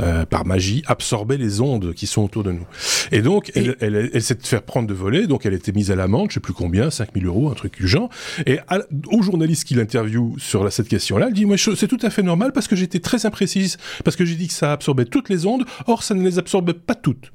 [0.00, 2.66] euh, par magie, absorber les ondes qui sont autour de nous.
[3.12, 5.96] Et donc, elle, elle, elle s'est fait prendre de voler, donc elle était mise à
[5.96, 8.10] l'amende, je sais plus combien, 5000 euros, un truc du genre.
[8.46, 8.80] Et à-
[9.12, 12.22] au journaliste qui l'interviewe sur la- cette question-là, elle dit, moi, c'est tout à fait
[12.22, 15.46] normal parce que j'étais très imprécise, parce que j'ai dit que ça absorbait toutes les
[15.46, 17.32] ondes, or ça ne les absorbait pas toutes.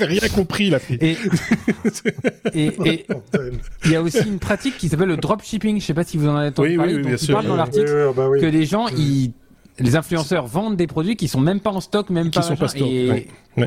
[0.00, 0.98] Rien compris, la fille.
[1.00, 1.16] Et
[2.54, 3.52] et et Bordel.
[3.84, 5.80] il y a aussi une pratique qui s'appelle le dropshipping.
[5.80, 6.94] Je sais pas si vous en avez entendu Oui, parler.
[6.96, 7.34] oui, bien il sûr.
[7.34, 8.40] parle dans l'article Oui, oui, bah oui.
[8.40, 9.32] que les gens, ils,
[9.78, 12.56] les influenceurs vendent des produits qui sont même pas en stock, même Qui pas sont
[12.56, 13.28] pas stock, et- ouais.
[13.56, 13.66] Ouais.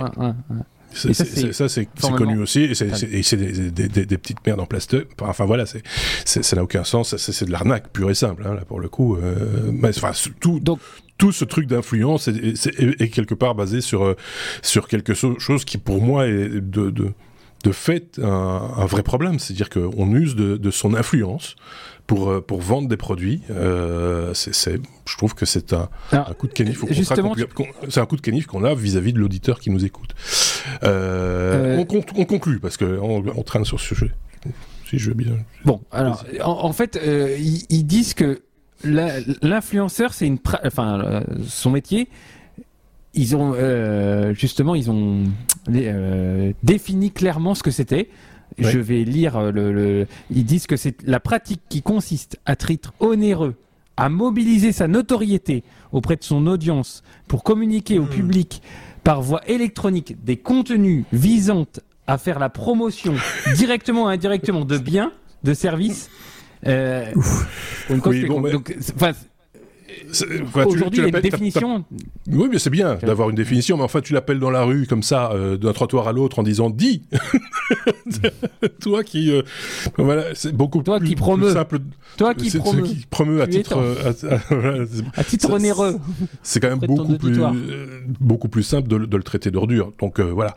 [1.09, 2.61] Et ça, c'est- connu aussi.
[2.65, 5.07] Et c'est des, des, des, des petites merdes en plastique.
[5.21, 5.81] Enfin, voilà, c'est
[6.25, 7.15] ça n'a aucun sens.
[7.17, 9.15] C'est de l'arnaque pure et simple, hein, là, pour le coup.
[9.15, 10.79] Euh, mais, enfin, tout, Donc-
[11.23, 14.17] tout ce truc d'influence est, est- est- est quelque part basé sur, euh,
[14.61, 17.13] sur quelque chose qui, pour moi, est de, de,
[17.63, 18.27] de fait un,
[18.75, 19.39] un vrai problème.
[19.39, 21.55] C'est-à-dire qu'on use de, de son influence
[22.07, 23.41] pour, euh, pour vendre des produits.
[23.51, 25.87] Euh, c'est- je trouve que c'est un,
[26.37, 26.87] coup de canif qu'on
[27.53, 30.11] qu'on- c'est un coup de canif qu'on a vis-à-vis de l'auditeur qui nous écoute.
[30.83, 34.11] Euh, Euh, on, con- on conclut parce que on, traîne sur ce sujet.
[34.89, 35.37] Si je veux bien.
[35.63, 38.41] Bon, alors, en, en fait, ils, ils disent que
[38.83, 42.09] l'influenceur, c'est une, pra- enfin, euh, son métier.
[43.15, 45.23] Ils ont euh, justement, ils ont
[45.69, 48.09] euh, défini clairement ce que c'était.
[48.59, 48.71] Ouais.
[48.71, 52.93] Je vais lire le, le- Ils disent que c'est la pratique qui consiste à titre
[52.99, 53.55] onéreux
[53.97, 58.09] à mobiliser sa notoriété auprès de son audience pour communiquer au Hmm.
[58.09, 58.61] public
[59.03, 61.67] par voie électronique des contenus visant
[62.07, 63.13] à faire la promotion
[63.55, 65.11] directement ou indirectement de biens,
[65.43, 66.09] de services.
[66.67, 67.05] Euh,
[67.89, 68.73] Oui, bon, mais- Donc,
[70.65, 71.85] aujourd'hui, il y a une définition.
[72.27, 75.03] Oui, mais c'est bien d'avoir une définition, mais enfin, tu l'appelles dans la rue comme
[75.03, 77.03] ça, euh, d'un trottoir à l'autre, en disant dis.
[78.81, 79.41] Toi qui, euh,
[79.97, 81.45] voilà, c'est beaucoup Toi plus, qui promeut.
[81.47, 81.79] plus simple.
[82.17, 83.77] Toi qui promeut, c'est qui promeut à titre.
[83.77, 83.95] euh,
[84.29, 85.97] à- à- à titre onéreux.
[86.43, 89.91] C'est quand même beaucoup plus, euh, beaucoup plus simple de, le- de le traiter d'ordure.
[89.99, 90.55] Donc euh, voilà.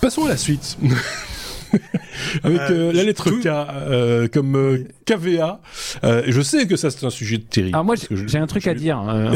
[0.00, 0.78] Passons à la suite.
[2.44, 5.60] Avec Euh, euh, la lettre tout- K euh, comme euh, KVA.
[6.04, 7.74] Euh, je sais que ça c'est un sujet terrible.
[7.74, 9.00] Alors moi, je- j'ai un truc je- à dire.
[9.08, 9.34] euh.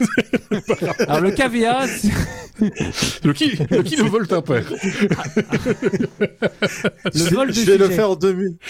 [1.08, 2.08] Alors le KVA, c'est-
[3.24, 4.42] Le qui, le qui le vole père.
[4.44, 4.62] le
[7.14, 8.60] je, vol de je vais le faire en deux minutes.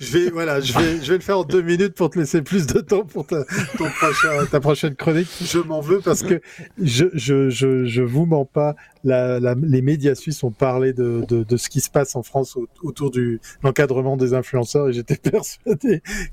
[0.00, 2.40] Je vais, voilà, je vais, je vais le faire en deux minutes pour te laisser
[2.42, 3.44] plus de temps pour ta,
[3.76, 5.28] ton prochain, ta prochaine chronique.
[5.44, 6.40] Je m'en veux parce que
[6.82, 8.74] je, je, je, je vous mens pas.
[9.04, 12.22] La, la- les médias suisses ont parlé de, de, de ce qui se passe en
[12.22, 15.65] France au- autour du l'encadrement des influenceurs et j'étais persuadé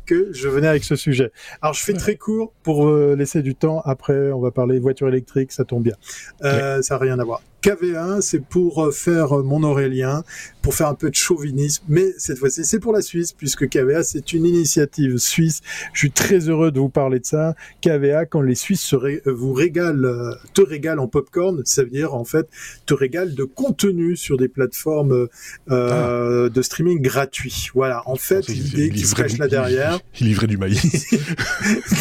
[0.05, 1.31] que je venais avec ce sujet.
[1.61, 3.81] Alors je fais très court pour euh, laisser du temps.
[3.85, 5.95] Après, on va parler voiture électrique, ça tombe bien.
[6.43, 7.41] Euh, Ça n'a rien à voir.
[7.63, 10.23] KV1, c'est pour euh, faire mon Aurélien,
[10.63, 14.01] pour faire un peu de chauvinisme, mais cette fois-ci, c'est pour la Suisse, puisque KVA,
[14.01, 15.59] c'est une initiative suisse.
[15.93, 17.53] Je suis très heureux de vous parler de ça.
[17.81, 21.83] KVA, quand les Suisses se ré- euh, vous régalent, euh, te régalent en popcorn, ça
[21.83, 22.47] veut dire, en fait,
[22.85, 25.27] te régalent de contenu sur des plateformes
[25.69, 27.67] euh, de streaming gratuits.
[27.75, 28.01] Voilà.
[28.07, 30.81] En fait, l'idée qui se cache là derrière, Il livrait du maïs.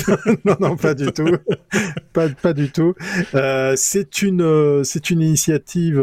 [0.45, 1.27] non, non, pas du tout.
[2.13, 2.95] pas, pas du tout.
[3.35, 5.99] Euh, c'est une, euh, c'est une initiative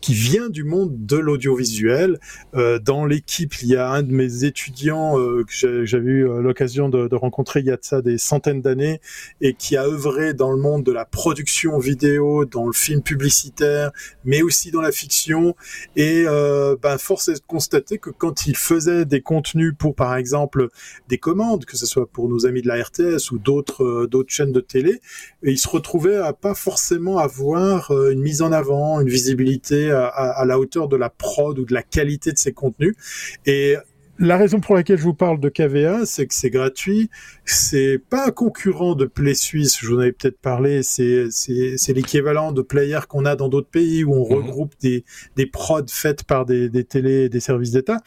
[0.00, 2.18] qui vient du monde de l'audiovisuel.
[2.54, 6.40] Euh, dans l'équipe, il y a un de mes étudiants euh, que j'avais eu euh,
[6.40, 9.00] l'occasion de, de rencontrer il y a de ça des centaines d'années
[9.40, 13.90] et qui a œuvré dans le monde de la production vidéo, dans le film publicitaire,
[14.24, 15.54] mais aussi dans la fiction.
[15.96, 20.16] Et euh, ben, force est de constater que quand il faisait des contenus pour, par
[20.16, 20.68] exemple,
[21.08, 24.32] des commandes, que ce soit pour nos amis de la RTS ou d'autres euh, d'autres
[24.32, 25.00] chaînes de télé,
[25.42, 30.44] il se retrouvait à pas forcément avoir euh, une mise en avant, une visibilité à,
[30.46, 32.94] la hauteur de la prod ou de la qualité de ses contenus.
[33.46, 33.76] Et
[34.18, 37.08] la raison pour laquelle je vous parle de KVA, c'est que c'est gratuit.
[37.52, 39.78] C'est pas un concurrent de Play Suisse.
[39.80, 40.82] Je vous en avais peut-être parlé.
[40.82, 41.28] C'est
[41.88, 44.46] l'équivalent de Player qu'on a dans d'autres pays où on Mhm.
[44.46, 45.04] regroupe des
[45.36, 47.98] des prods faites par des des télés et des services d'État.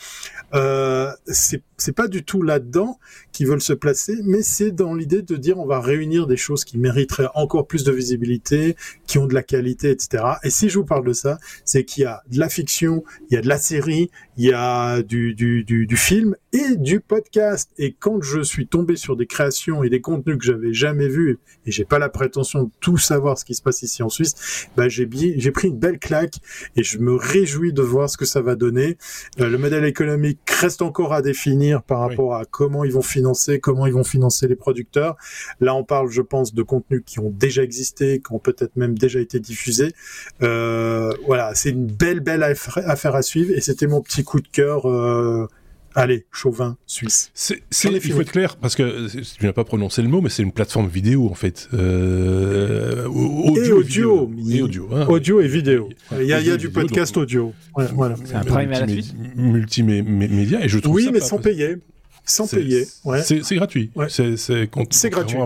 [0.54, 2.98] Euh, c'est c'est pas du tout là-dedans
[3.34, 6.64] qu'ils veulent se placer, mais c'est dans l'idée de dire on va réunir des choses
[6.64, 8.76] qui mériteraient encore plus de visibilité,
[9.08, 10.24] qui ont de la qualité, etc.
[10.44, 13.34] Et si je vous parle de ça, c'est qu'il y a de la fiction, il
[13.34, 17.02] y a de la série, il y a du, du, du, du film et du
[17.02, 17.72] podcast.
[17.78, 21.40] Et quand je suis tombé sur des créations et des contenus que j'avais jamais vus
[21.66, 24.68] et j'ai pas la prétention de tout savoir ce qui se passe ici en Suisse,
[24.78, 26.36] bah j'ai j'ai pris une belle claque
[26.76, 28.98] et je me réjouis de voir ce que ça va donner.
[29.40, 33.60] Euh, le modèle économique reste encore à définir par rapport à comment ils vont financer,
[33.60, 35.16] comment ils vont financer les producteurs.
[35.60, 38.98] Là, on parle, je pense, de contenus qui ont déjà existé, qui ont peut-être même
[38.98, 39.94] déjà été diffusés.
[40.42, 44.48] Euh, voilà, c'est une belle, belle affaire à suivre et c'était mon petit coup de
[44.48, 44.88] cœur.
[44.90, 45.48] Euh,
[45.96, 47.32] Allez, chauvin suisse.
[47.34, 50.44] C'est, il faut être clair, parce que tu n'as pas prononcé le mot, mais c'est
[50.44, 51.70] une plateforme vidéo en fait.
[51.74, 54.32] Euh, audio et audio.
[54.50, 55.90] Et, audio, hein, audio et vidéo.
[56.20, 57.54] Il y a, il y a du podcast audio.
[57.94, 58.16] voilà.
[58.26, 61.78] C'est un prime à la suite Multimédia, et je trouve oui, ça mais sans payer.
[62.26, 62.88] Sans payer.
[63.04, 63.22] Ouais.
[63.22, 63.92] C'est gratuit.
[63.96, 64.08] Ouais.
[64.10, 65.38] C'est gratuit.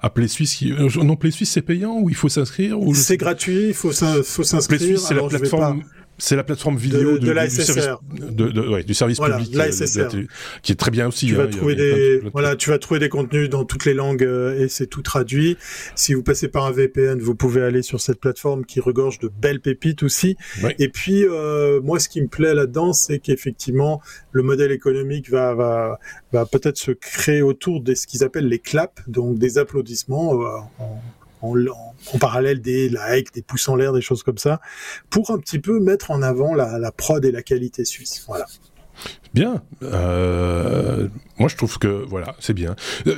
[0.00, 0.72] À, Play Suisse, qui...
[0.72, 4.66] Euh, non, Play Suisse, c'est payant ou il faut s'inscrire C'est gratuit, il faut s'inscrire.
[4.66, 5.84] Play Suisse, c'est la plateforme
[6.22, 7.88] c'est la plateforme vidéo de, la du, service,
[8.38, 10.24] ouais, du service voilà, public euh,
[10.62, 11.26] qui est très bien aussi.
[11.26, 14.22] Tu hein, vas trouver des voilà, tu vas trouver des contenus dans toutes les langues
[14.22, 15.56] euh, et c'est tout traduit.
[15.96, 19.28] Si vous passez par un VPN, vous pouvez aller sur cette plateforme qui regorge de
[19.40, 20.36] belles pépites aussi.
[20.78, 24.00] Et puis euh, moi, ce qui me plaît là-dedans, c'est qu'effectivement
[24.30, 25.98] le modèle économique va va,
[26.32, 30.34] va peut-être se créer autour de ce qu'ils appellent les claps, donc des applaudissements
[30.78, 31.02] en,
[31.42, 34.60] en, parallèle des likes, des pouces en l'air, des choses comme ça,
[35.10, 38.24] pour un petit peu mettre en avant la, la prod et la qualité suisse.
[38.26, 38.46] Voilà.
[39.34, 39.62] Bien.
[39.82, 41.08] Euh,
[41.38, 42.76] moi, je trouve que voilà, c'est bien.
[43.06, 43.16] Euh,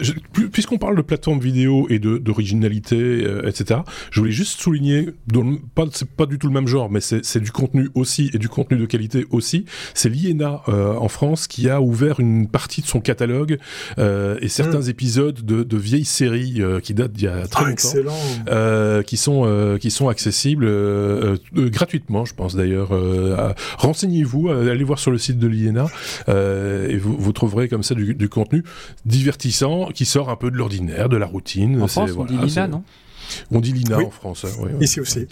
[0.53, 3.81] puisqu'on parle de plateforme vidéo et d'originalité, euh, etc.
[4.11, 5.11] Je voulais juste souligner,
[5.93, 8.79] c'est pas du tout le même genre, mais c'est du contenu aussi et du contenu
[8.79, 9.65] de qualité aussi.
[9.93, 13.59] C'est l'IENA en France qui a ouvert une partie de son catalogue
[13.99, 14.91] et certains mmh.
[14.91, 19.77] épisodes de, de, vieilles séries qui datent d'il y a très ah, longtemps, qui sont
[19.81, 20.71] qui sont accessibles
[21.53, 22.91] gratuitement, je pense d'ailleurs.
[23.79, 25.87] Renseignez-vous, allez voir sur le site de l'IENA.
[26.29, 28.65] Euh, et vous, vous, trouverez comme ça du, du, contenu
[29.05, 31.81] divertissant qui sort un peu de l'ordinaire, de la routine.
[31.83, 32.83] En France, on dit Lina, non?
[33.51, 34.45] On dit Lina en France.
[34.45, 35.27] Hein, oui, Ici aussi.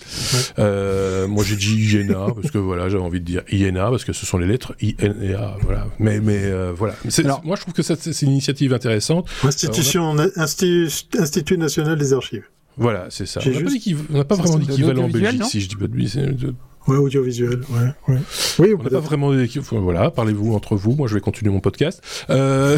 [0.59, 4.13] Euh, moi, j'ai dit Iena parce que voilà, j'avais envie de dire Iena parce que
[4.13, 5.57] ce sont les lettres I N E A.
[5.63, 5.87] Voilà.
[5.99, 6.95] Mais mais euh, voilà.
[7.19, 9.29] Alors, moi, je trouve que c'est une initiative intéressante.
[9.45, 12.45] Institution euh, Institut national des archives.
[12.77, 13.41] Voilà, c'est ça.
[13.45, 16.55] On n'a pas, pas vraiment d'équivalent en Belgique, si je dis pas de
[16.89, 18.15] Ouais, audiovisuel, ouais.
[18.15, 18.21] ouais.
[18.59, 19.63] Oui, on n'a pas vraiment d'équipe.
[19.71, 20.95] Voilà, parlez-vous entre vous.
[20.97, 22.03] Moi, je vais continuer mon podcast.
[22.29, 22.77] Euh...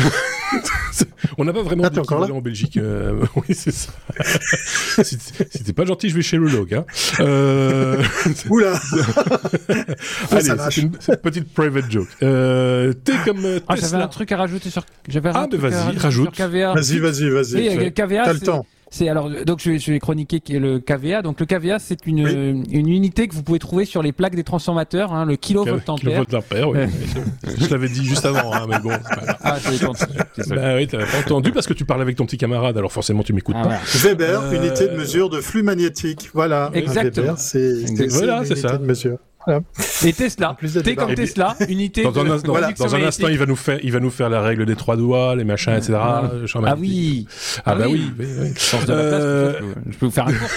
[1.38, 2.76] on n'a pas vraiment d'équipe en Belgique.
[2.76, 3.24] Euh...
[3.36, 3.92] Oui, c'est ça.
[5.02, 6.74] si t'es pas gentil, je vais chez le log.
[6.74, 6.84] Hein.
[7.20, 8.02] Euh...
[8.50, 8.78] Oula
[10.30, 12.08] Allez, c'est une, une, petite private joke.
[12.22, 14.84] Euh, T'es comme ah, J'avais un truc à rajouter sur.
[15.08, 16.38] J'avais ah, mais vas-y, rajoute.
[16.38, 17.78] Vas-y, vas-y, vas-y.
[17.78, 18.24] Oui, KVA.
[18.24, 18.66] T'as le temps.
[18.94, 21.22] C'est alors donc je vais, je vais chroniquer le KVA.
[21.22, 24.44] Donc le KVA c'est une, une unité que vous pouvez trouver sur les plaques des
[24.44, 25.96] transformateurs, hein, le kilovoltampère.
[25.96, 26.78] Kilovoltampère, oui.
[27.58, 28.92] je l'avais dit juste avant, hein, mais bon.
[29.42, 29.58] Ah,
[30.48, 33.24] bah oui, t'avais pas entendu parce que tu parlais avec ton petit camarade, alors forcément
[33.24, 33.80] tu m'écoutes ah, pas.
[33.98, 34.52] Weber, euh...
[34.52, 36.30] unité de mesure de flux magnétique.
[36.32, 36.70] Voilà.
[36.72, 37.34] Exactement.
[37.36, 38.78] C'est voilà, c'est ça.
[38.78, 39.18] De mesure.
[40.04, 43.78] Et Tesla, t'es comme Tesla, unité dans, un, dans, un instant, il va nous faire,
[43.82, 45.94] il va nous faire la règle des trois doigts, les machins, etc.
[45.96, 46.30] Ah,
[46.64, 47.26] ah oui,
[47.58, 48.86] ah, ah bah oui, oui, oui.
[48.86, 50.48] de la place, je peux vous faire un cours.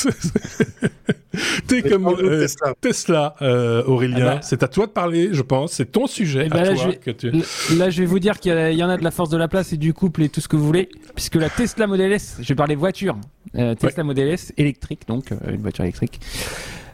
[1.66, 4.26] T'es comme euh, Tesla, Tesla euh, Aurélien.
[4.26, 4.40] Ah bah.
[4.42, 5.72] C'est à toi de parler, je pense.
[5.72, 6.48] C'est ton sujet.
[6.48, 7.30] Bah là, toi, je vais, que tu...
[7.76, 9.48] là, je vais vous dire qu'il y, y, en a de la force de la
[9.48, 12.38] place et du couple et tout ce que vous voulez, puisque la Tesla Model S,
[12.40, 13.16] je vais parler voiture,
[13.56, 14.04] euh, Tesla ouais.
[14.04, 16.20] Model S électrique, donc euh, une voiture électrique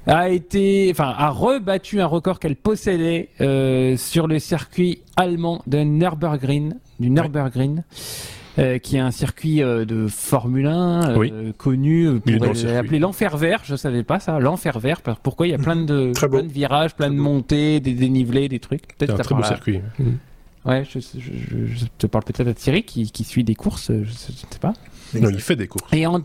[0.06, 5.78] a été, enfin, a rebattu un record qu'elle possédait euh, sur le circuit allemand de
[5.78, 7.82] Nürburgring, du Nürburgring.
[8.58, 11.32] Euh, qui est un circuit euh, de Formule 1 euh, oui.
[11.58, 13.60] connu pour l'appeler l'enfer vert.
[13.64, 15.02] Je savais pas ça, l'enfer vert.
[15.02, 18.58] Pourquoi il y a plein de, plein de virages, plein de montées, des dénivelés, des
[18.58, 18.96] trucs.
[18.96, 19.82] Peut-être un très beau circuit.
[19.98, 20.04] Mmh.
[20.66, 24.58] Ouais, je, je, te parle peut-être à Thierry qui, qui suit des courses, je, sais
[24.60, 24.72] pas.
[25.14, 25.92] Non, il fait des courses.
[25.92, 26.18] Et en,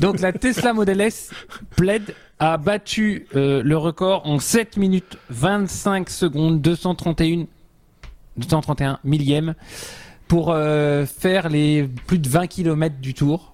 [0.00, 1.30] Donc la Tesla Model S
[1.76, 7.46] Plaid a battu euh, le record en 7 minutes 25 secondes 231
[8.36, 9.54] 231 millièmes
[10.26, 13.52] pour euh, faire les plus de 20 km du tour.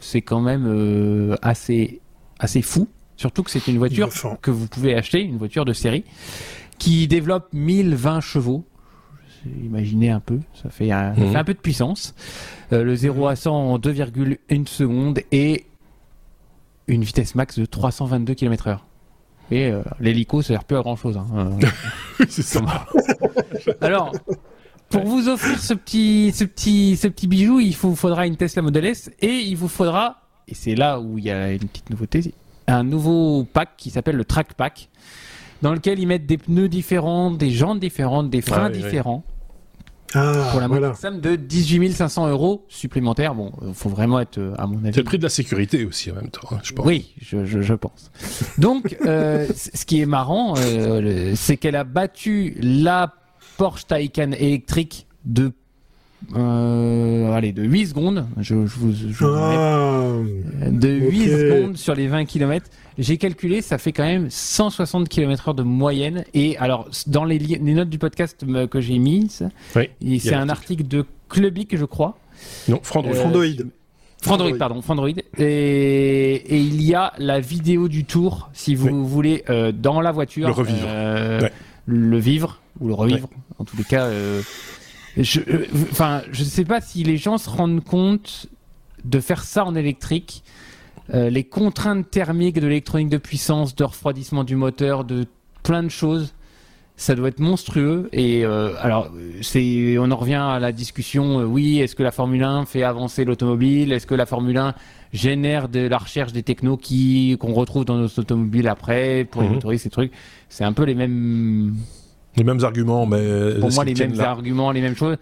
[0.00, 2.00] C'est quand même euh, assez
[2.38, 4.10] assez fou, surtout que c'est une voiture
[4.40, 6.04] que vous pouvez acheter, une voiture de série
[6.78, 8.64] qui développe 1020 chevaux
[9.62, 11.36] imaginez un peu, ça fait un, ça fait mhm.
[11.36, 12.14] un peu de puissance.
[12.72, 15.66] Euh, le 0 à 100 en 2,1 secondes et
[16.88, 18.78] une vitesse max de 322 km/h.
[19.50, 21.16] Et euh, l'hélico, ça sert peu à grand chose.
[21.16, 21.58] Hein.
[22.18, 22.86] Euh, c'est ça.
[23.82, 24.10] Alors,
[24.88, 28.62] pour vous offrir ce petit, ce petit, ce petit bijou, il vous faudra une Tesla
[28.62, 31.90] Model S et il vous faudra, et c'est là où il y a une petite
[31.90, 32.32] nouveauté,
[32.68, 34.88] un nouveau pack qui s'appelle le Track Pack,
[35.62, 39.24] dans lequel ils mettent des pneus différents, des jantes différentes, des freins ah, différents.
[39.26, 39.32] Oui
[40.14, 40.94] Ah, pour la voilà.
[40.94, 43.34] somme de 18 500 euros supplémentaires.
[43.34, 44.92] Bon, il faut vraiment être, à mon avis.
[44.94, 46.86] C'est le prix de la sécurité aussi en même temps, hein, je pense.
[46.86, 48.10] Oui, je, je, je pense.
[48.58, 53.14] Donc, euh, ce qui est marrant, euh, c'est qu'elle a battu la
[53.56, 55.52] Porsche Taycan électrique de
[56.34, 58.26] euh, allez, de 8 secondes.
[58.38, 62.66] Je, je vous, je ah, de 8 secondes sur les 20 km.
[62.98, 66.24] J'ai calculé, ça fait quand même 160 km/h de moyenne.
[66.34, 70.86] Et alors, dans les, les notes du podcast que j'ai mises, oui, c'est un article
[70.86, 72.18] de Clubic, je crois.
[72.68, 73.14] Non, Frandroid.
[73.14, 73.66] Euh, Frandroid.
[74.22, 75.10] Frandroid, pardon, Frandroid.
[75.38, 80.12] Et, et, il y a la vidéo du tour, si vous voulez, euh, dans la
[80.12, 80.48] voiture.
[80.48, 80.86] Le revivre.
[80.86, 81.48] Euh,
[81.86, 83.28] le vivre, ou le revivre.
[83.58, 84.42] En tous les cas, euh,
[85.16, 88.46] je, euh, enfin, je ne sais pas si les gens se rendent compte
[89.04, 90.42] de faire ça en électrique.
[91.14, 95.26] Euh, les contraintes thermiques de l'électronique de puissance, de refroidissement du moteur, de
[95.62, 96.34] plein de choses,
[96.96, 98.08] ça doit être monstrueux.
[98.12, 99.10] Et euh, alors,
[99.42, 101.42] c'est, on en revient à la discussion.
[101.44, 103.92] oui, est-ce que la Formule 1 fait avancer l'automobile?
[103.92, 104.74] Est-ce que la Formule 1
[105.12, 109.48] génère de la recherche des technos qui qu'on retrouve dans nos automobiles après pour les
[109.48, 109.54] mhm.
[109.54, 110.12] motoristes, ces trucs?
[110.48, 111.76] C'est un peu les mêmes
[112.36, 115.16] les mêmes arguments, mais pour moi les mêmes arguments, les mêmes choses.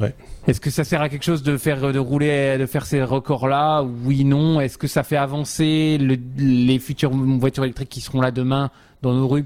[0.00, 0.14] Ouais.
[0.46, 3.82] Est-ce que ça sert à quelque chose de faire de rouler, de faire ces records-là?
[3.82, 4.58] Oui, non.
[4.60, 8.70] Est-ce que ça fait avancer le, les futures voitures électriques qui seront là demain
[9.02, 9.44] dans nos rues?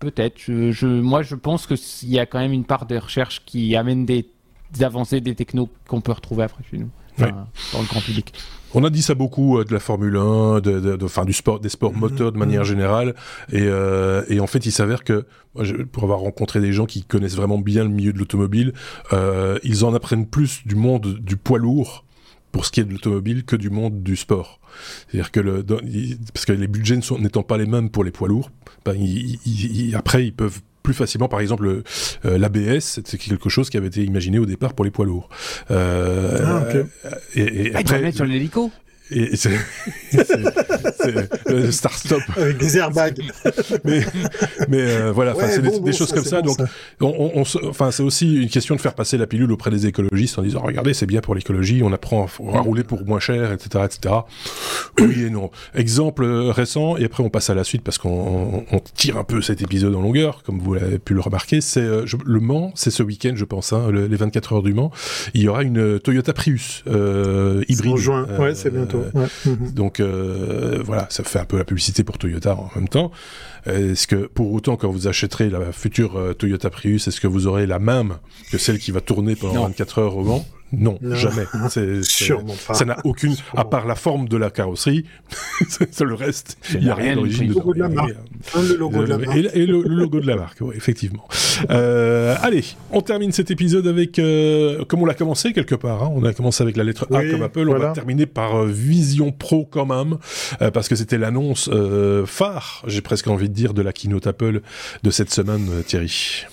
[0.00, 0.34] Peut-être.
[0.38, 3.76] Je, je, moi, je pense qu'il y a quand même une part de recherche qui
[3.76, 4.26] amène des,
[4.72, 8.32] des avancées, des technos qu'on peut retrouver après chez nous, enfin, dans le grand public.
[8.74, 11.32] On a dit ça beaucoup euh, de la Formule 1, de, de, de, enfin du
[11.32, 12.00] sport, des sports mhm.
[12.00, 12.66] moteurs de manière mhm.
[12.66, 13.14] générale,
[13.50, 16.86] et, euh, et en fait, il s'avère que moi, je, pour avoir rencontré des gens
[16.86, 18.72] qui connaissent vraiment bien le milieu de l'automobile,
[19.12, 22.04] euh, ils en apprennent plus du monde du poids lourd
[22.52, 24.60] pour ce qui est de l'automobile que du monde du sport.
[25.08, 25.64] C'est-à-dire que le,
[26.32, 28.50] parce que les budgets n'étant pas les mêmes pour les poids lourds,
[28.84, 28.96] ben,
[29.94, 31.82] après ils peuvent plus facilement, par exemple,
[32.24, 35.28] euh, l'ABS, c'est quelque chose qui avait été imaginé au départ pour les poids lourds.
[35.70, 36.86] Euh, ah, ok.
[37.34, 38.70] Et, et ah, après, mettre sur l'hélico
[39.10, 39.50] et c'est
[41.46, 43.20] le Star Stop avec des airbags.
[43.84, 44.04] mais
[44.68, 46.42] mais euh, voilà, c'est des, choses comme ça.
[46.42, 46.58] donc,
[47.00, 50.42] on, enfin, c'est aussi une question de faire passer la pilule auprès des écologistes en
[50.42, 54.14] disant regardez, c'est bien pour l'écologie, on apprend à, rouler pour moins cher, etc., etc.
[54.98, 55.50] Oui et non.
[55.74, 59.62] Exemple récent et après on passe à la suite parce qu'on tire un peu cet
[59.62, 61.60] épisode en longueur, comme vous l'avez pu le remarquer.
[61.60, 64.90] C'est euh, le Mans, c'est ce week-end, je pense, hein, les 24 heures du Mans.
[65.34, 67.92] Il y aura une Toyota Prius euh, hybride.
[67.92, 68.91] En juin, ouais, c'est bientôt.
[68.94, 69.70] Mhm.
[69.72, 73.10] Donc euh, voilà, ça fait un peu la publicité pour Toyota en même temps.
[73.66, 77.46] Est-ce que pour autant, quand vous achèterez la future euh, Toyota Prius, est-ce que vous
[77.46, 78.16] aurez la même
[78.50, 80.44] que celle qui va tourner pendant 24 heures au Mans?
[80.72, 81.44] Non, jamais.
[81.68, 82.74] C'est, Sûrement pas.
[82.74, 85.04] Ça n'a aucune, à part la forme de la carrosserie,
[85.68, 88.14] c'est le reste, il n'y a rien d'origine Le logo de la marque.
[88.56, 89.36] le logo de la marque.
[89.54, 91.26] Et, le, logo de la marque, oui, effectivement.
[91.70, 96.12] Euh, allez, on termine cet épisode avec, euh, comme on l'a commencé quelque part, hein,
[96.14, 99.32] on a commencé avec la lettre A comme Apple, on va terminer par euh, Vision
[99.32, 100.18] Pro quand même,
[100.60, 104.26] euh, parce que c'était l'annonce euh, phare, j'ai presque envie de dire, de la keynote
[104.26, 104.60] Apple
[105.02, 106.46] de cette semaine, Thierry.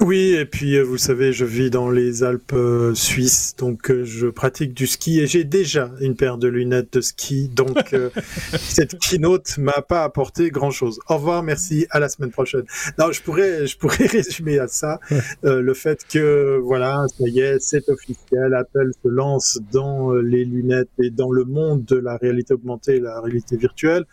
[0.00, 4.02] Oui, et puis euh, vous savez, je vis dans les Alpes euh, suisses, donc euh,
[4.02, 7.94] je pratique du ski et j'ai déjà une paire de lunettes de ski, donc
[8.58, 11.00] cette keynote m'a pas apporté grand-chose.
[11.08, 12.64] Au revoir, merci, à la semaine prochaine.
[12.98, 15.00] Non, je pourrais, je pourrais résumer à ça
[15.42, 20.88] le fait que voilà, ça y est, c'est officiel, Apple se lance dans les lunettes
[20.98, 24.06] et dans le monde de la réalité augmentée, la réalité virtuelle.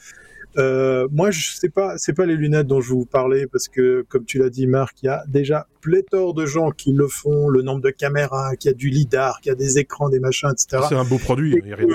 [0.58, 4.06] Euh, moi, je sais pas, c'est pas les lunettes dont je vous parlais parce que,
[4.10, 7.50] comme tu l'as dit, Marc, il y a déjà pléthore de gens qui le font,
[7.50, 10.84] le nombre de caméras, qui a du lidar, qui a des écrans, des machins, etc.
[10.90, 11.60] C'est un beau produit.
[11.64, 11.88] Il y a rien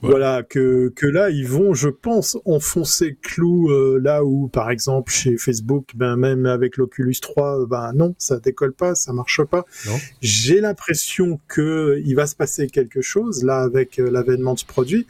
[0.00, 5.10] Voilà que que là ils vont, je pense, enfoncer clou euh, là où, par exemple,
[5.10, 9.64] chez Facebook, ben même avec l'Oculus 3, ben non, ça décolle pas, ça marche pas.
[10.22, 14.66] J'ai l'impression que il va se passer quelque chose là avec euh, l'avènement de ce
[14.66, 15.06] produit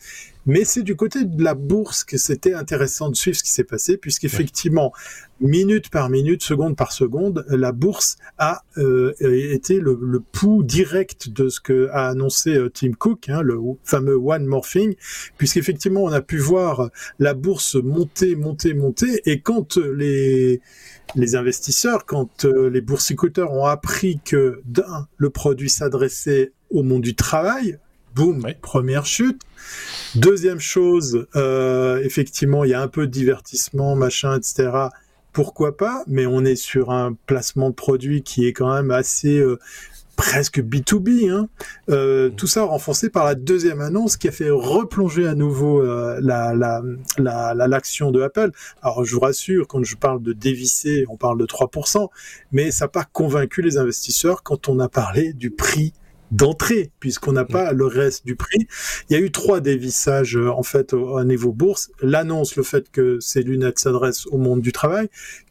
[0.47, 3.64] mais c'est du côté de la bourse que c'était intéressant de suivre ce qui s'est
[3.64, 4.93] passé, puisqu'effectivement,
[5.41, 11.49] minute par minute, seconde par seconde, la bourse a euh, été le, pouls direct de
[11.49, 14.95] ce que a annoncé euh, Tim Cook, hein, le fameux One More Thing,
[15.36, 20.61] puisqu'effectivement, on a pu voir la bourse monter, monter, monter, et quand les
[21.14, 24.62] les investisseurs, quand euh, les boursicouteurs ont appris que
[25.16, 27.78] le produit s'adressait au monde du travail,
[28.18, 29.42] boum, première chute.
[30.16, 34.88] Deuxième chose, euh, effectivement, il y a un peu de divertissement, machin, etc.
[35.32, 36.02] Pourquoi pas?
[36.08, 39.60] Mais on est sur un placement de produit qui est quand même assez euh,
[40.16, 41.30] presque B2B.
[41.30, 41.48] Hein.
[41.90, 46.18] Euh, tout ça renforcé par la deuxième annonce qui a fait replonger à nouveau euh,
[46.20, 46.82] la, la,
[47.18, 48.50] la, l'action de Apple.
[48.82, 52.08] Alors je vous rassure, quand je parle de dévisser, on parle de 3%,
[52.50, 55.92] mais ça n'a pas convaincu les investisseurs quand on a parlé du prix
[56.31, 58.66] d'entrée, puisqu'on n'a pas le reste du prix.
[59.09, 61.91] Il y a eu trois dévissages euh, en fait au, niveau bourse.
[62.03, 65.09] L'annonce, le fait que ces lunettes s'adressent au monde du travail,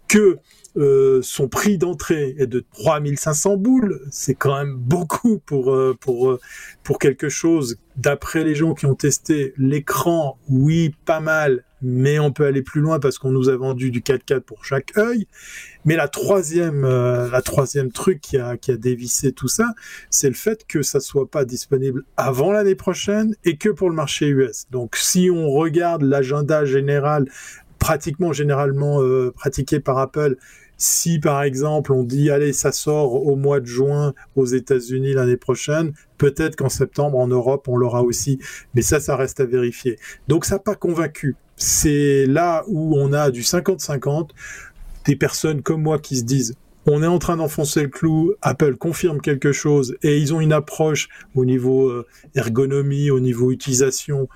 [0.07, 0.39] que
[0.77, 6.29] euh, son prix d'entrée est de 3500 boules, c'est quand même beaucoup pour euh, pour
[6.29, 6.39] euh,
[6.83, 7.77] pour quelque chose.
[7.95, 12.81] D'après les gens qui ont testé l'écran, oui, pas mal, mais on peut aller plus
[12.81, 15.25] loin parce qu'on nous a vendu du 4K pour chaque œil.
[15.87, 19.73] Mais la troisième la troisième truc qui a dévissé tout ça,
[20.11, 23.95] c'est le fait que ça soit pas disponible avant l'année prochaine et que pour le
[23.95, 24.65] marché US.
[24.69, 27.25] Donc si on regarde l'agenda général
[27.79, 29.01] pratiquement généralement
[29.33, 30.35] pratiqué par Apple
[30.77, 35.37] si par exemple on dit allez ça sort au mois de juin aux États-Unis l'année
[35.37, 38.39] prochaine, peut-être qu'en septembre en Europe on l'aura aussi,
[38.75, 39.97] mais ça ça reste à vérifier.
[40.27, 41.35] Donc ça n'a pas convaincu.
[41.55, 44.29] C'est là où on a du 50-50
[45.07, 46.53] des personnes comme moi qui se disent
[46.89, 50.53] on est en train d'enfoncer le clou, Apple confirme quelque chose et ils ont une
[50.53, 54.29] approche au niveau euh, ergonomie, au niveau utilisation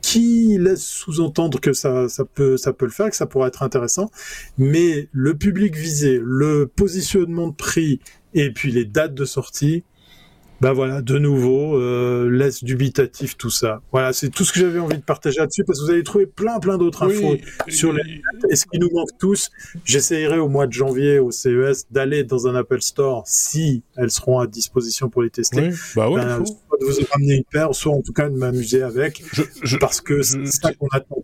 [0.00, 4.12] qui laisse sous-entendre que ça, peut, ça peut le faire, que ça pourrait être intéressant.
[4.58, 7.98] Mais le public visé, le positionnement de prix
[8.32, 9.82] et puis les dates de sortie,
[10.60, 13.80] bah voilà, de nouveau, euh, laisse dubitatif tout ça.
[13.92, 16.26] Voilà, c'est tout ce que j'avais envie de partager là-dessus parce que vous allez trouver
[16.26, 17.36] plein plein d'autres infos
[17.68, 19.50] sur les et ce qui nous manque tous.
[19.84, 24.40] J'essayerai au mois de janvier au CES d'aller dans un Apple Store si elles seront
[24.40, 25.70] à disposition pour les tester.
[25.94, 28.82] Bah ouais, ben, soit de vous ramener une paire, soit en tout cas de m'amuser
[28.82, 29.22] avec,
[29.80, 31.22] parce que c'est ça qu'on attend.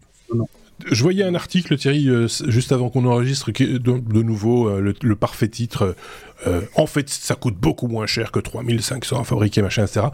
[0.91, 4.95] Je voyais un article, Thierry, euh, juste avant qu'on enregistre, de, de nouveau euh, le,
[5.03, 5.95] le, parfait titre
[6.47, 10.07] euh, en fait, ça coûte beaucoup moins cher que 3500 à fabriquer, machin, etc.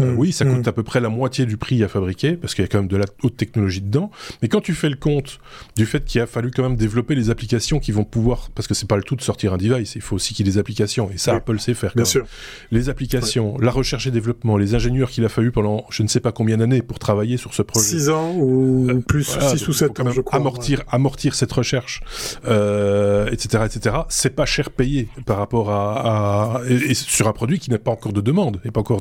[0.00, 0.18] Euh, mm.
[0.18, 0.68] oui, ça coûte mm.
[0.68, 2.88] à peu près la moitié du prix à fabriquer, parce qu'il y a quand même
[2.88, 4.10] de la haute technologie dedans.
[4.42, 5.38] Mais quand tu fais le compte
[5.76, 8.74] du fait qu'il a fallu quand même développer les applications qui vont pouvoir, parce que
[8.74, 10.58] c'est pas le tout de sortir un device, il faut aussi qu'il y ait des
[10.58, 11.92] applications, et ça, Apple sait faire.
[11.94, 12.26] Bien sûr.
[12.70, 16.20] Les applications, la recherche et développement, les ingénieurs qu'il a fallu pendant je ne sais
[16.20, 17.86] pas combien d'années pour travailler sur ce projet.
[17.86, 20.38] 6 ans ou euh, plus, 6 ou 7 ans, je crois.
[20.38, 22.00] Amortir, amortir cette recherche,
[22.44, 23.96] etc., etc.
[24.08, 28.12] C'est pas cher payé par rapport à et, sur un produit qui n'a pas encore
[28.12, 29.00] de demande, et pas encore,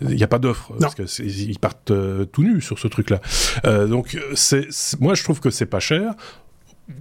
[0.00, 3.20] il n'y a pas d'offre parce qu'ils partent euh, tout nus sur ce truc-là.
[3.64, 4.68] Euh, donc c'est,
[5.00, 6.14] moi je trouve que c'est pas cher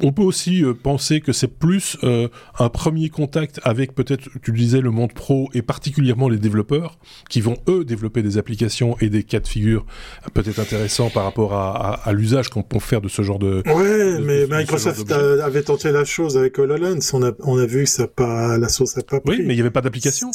[0.02, 2.28] on peut aussi euh, penser que c'est plus euh,
[2.60, 6.98] un premier contact avec peut-être, tu disais, le monde pro et particulièrement les développeurs
[7.30, 9.86] qui vont eux développer des applications et des cas de figure
[10.34, 13.64] peut-être intéressants par rapport à, l'usage qu'on peut faire de ce genre de.
[13.66, 17.00] Ouais, mais Microsoft avait tenté la chose avec HoloLens.
[17.14, 19.38] On a, on a vu que ça pas, la sauce n'a pas pris.
[19.38, 20.32] Oui, mais il n'y avait pas d'application.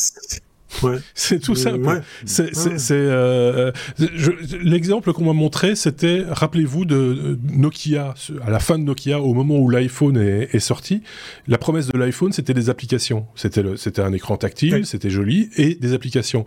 [0.83, 0.99] Ouais.
[1.15, 2.03] C'est tout simple.
[2.25, 2.51] C'est,
[2.91, 3.73] euh,
[4.63, 9.59] l'exemple qu'on m'a montré, c'était, rappelez-vous de Nokia, à la fin de Nokia, au moment
[9.59, 11.03] où l'iPhone est, sorti,
[11.47, 13.27] la promesse de l'iPhone, c'était des applications.
[13.35, 16.45] C'était c'était un écran tactile, c'était joli, et des applications.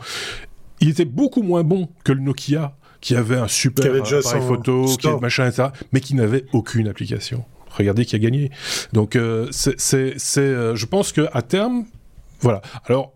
[0.80, 5.08] Il était beaucoup moins bon que le Nokia, qui avait un super appareil photo, qui
[5.22, 7.44] machin, etc., mais qui n'avait aucune application.
[7.78, 8.52] Regardez qui a gagné.
[8.94, 11.86] Donc, euh, c'est, euh, je pense que à terme,
[12.40, 12.62] voilà.
[12.86, 13.14] Alors,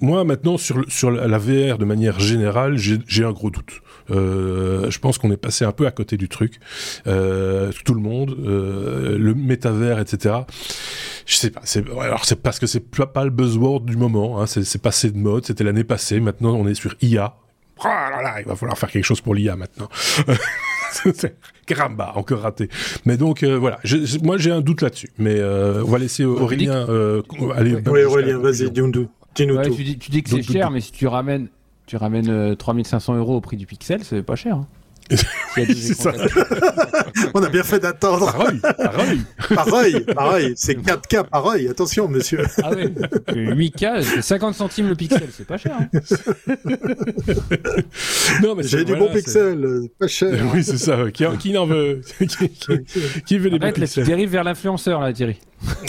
[0.00, 3.80] moi, maintenant, sur, sur la VR de manière générale, j'ai un gros doute.
[4.10, 6.58] Euh, je pense qu'on est passé un peu à côté du truc.
[7.06, 10.34] Euh, tout le monde, euh, le métavers, etc.
[11.26, 11.62] Je sais pas.
[12.02, 14.42] Alors c'est parce que c'est pas le buzzword du moment.
[14.42, 15.46] Hein, c'est passé de mode.
[15.46, 16.20] C'était l'année passée.
[16.20, 17.36] Maintenant, on est sur IA.
[17.80, 19.88] Oh là là, il va falloir faire quelque chose pour l'IA maintenant.
[21.66, 22.68] Caramba, encore raté.
[23.04, 23.80] Mais donc voilà,
[24.22, 25.10] moi j'ai un doute là-dessus.
[25.18, 26.86] Mais on va laisser Aurélien
[27.54, 27.76] aller.
[27.86, 31.48] Oui, Aurélien, vas-y, dis-nous tu, dis, tu, dis, que c'est cher, mais si tu ramènes,
[31.86, 34.56] tu ramènes 3500 euh, euros au prix du pixel, c'est pas cher.
[34.56, 34.66] Hein.
[35.94, 36.12] ça.
[37.34, 38.32] On a bien fait d'attendre.
[38.32, 39.20] Pareil, pareil.
[39.54, 40.52] pareil, pareil.
[40.56, 41.68] C'est 4K pareil.
[41.68, 42.42] Attention, monsieur.
[42.62, 42.86] Ah oui.
[43.28, 45.76] 8K, 50 centimes le pixel, c'est pas cher.
[45.78, 45.88] Hein.
[48.42, 50.42] non, mais J'ai du bon pixel, pas cher.
[50.54, 51.10] Oui, c'est ça.
[51.12, 52.00] Qui, qui en veut
[53.26, 55.38] qui, veut les bons pixels Tu dérives vers l'influenceur, là, Thierry.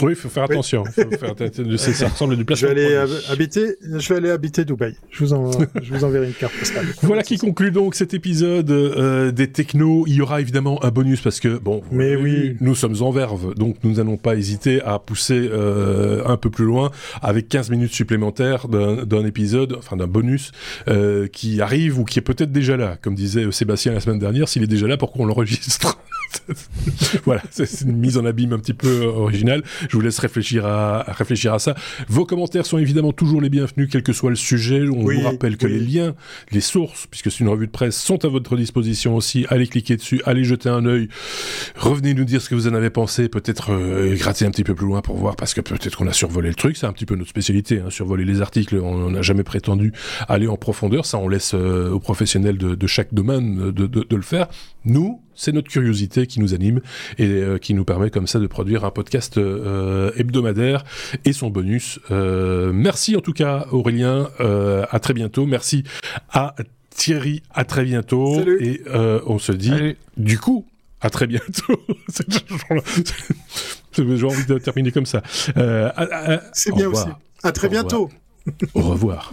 [0.01, 0.83] Oui, il faut faire attention.
[0.85, 1.35] Faut faire,
[1.77, 2.69] ça ressemble du placement.
[2.69, 4.95] Je vais aller habiter, je vais aller habiter Dubaï.
[5.09, 5.51] Je vous, en,
[5.81, 6.85] je vous enverrai une carte postale.
[7.01, 10.05] Voilà qui conclut donc cet épisode euh, des technos.
[10.07, 12.57] Il y aura évidemment un bonus parce que, bon, Mais oui.
[12.61, 16.65] nous sommes en verve, donc nous n'allons pas hésiter à pousser euh, un peu plus
[16.65, 20.51] loin avec 15 minutes supplémentaires d'un épisode, enfin d'un bonus
[20.87, 22.97] euh, qui arrive ou qui est peut-être déjà là.
[23.01, 25.97] Comme disait Sébastien la semaine dernière, s'il est déjà là, pourquoi on l'enregistre?
[27.25, 29.63] Voilà, c'est une mise en abîme un petit peu originale.
[29.89, 31.75] Je vous laisse réfléchir à, réfléchir à ça.
[32.07, 34.87] Vos commentaires sont évidemment toujours les bienvenus, quel que soit le sujet.
[34.87, 36.15] On vous rappelle que les liens,
[36.51, 39.45] les sources, puisque c'est une revue de presse, sont à votre disposition aussi.
[39.49, 41.09] Allez cliquer dessus, allez jeter un œil.
[41.75, 43.29] Revenez nous dire ce que vous en avez pensé.
[43.29, 46.13] Peut-être euh, gratter un petit peu plus loin pour voir, parce que peut-être qu'on a
[46.13, 46.77] survolé le truc.
[46.77, 48.77] C'est un petit peu notre spécialité, hein, survoler les articles.
[48.77, 49.93] On n'a jamais prétendu
[50.27, 51.05] aller en profondeur.
[51.05, 54.47] Ça, on laisse euh, aux professionnels de, de chaque domaine de, de, de le faire.
[54.85, 56.81] Nous, c'est notre curiosité qui nous anime
[57.17, 60.85] et euh, qui nous permet comme ça de produire un podcast euh, hebdomadaire
[61.25, 61.99] et son bonus.
[62.11, 65.45] Euh, merci en tout cas Aurélien, à très bientôt.
[65.45, 65.83] Merci
[66.29, 66.55] à
[66.89, 68.41] Thierry, à très bientôt.
[68.59, 68.81] Et
[69.25, 70.65] on se dit du coup
[71.01, 71.79] à très bientôt.
[73.93, 75.21] J'ai envie de terminer comme ça.
[76.53, 77.07] c'est bien aussi.
[77.43, 78.09] À très bientôt.
[78.73, 79.31] Au revoir.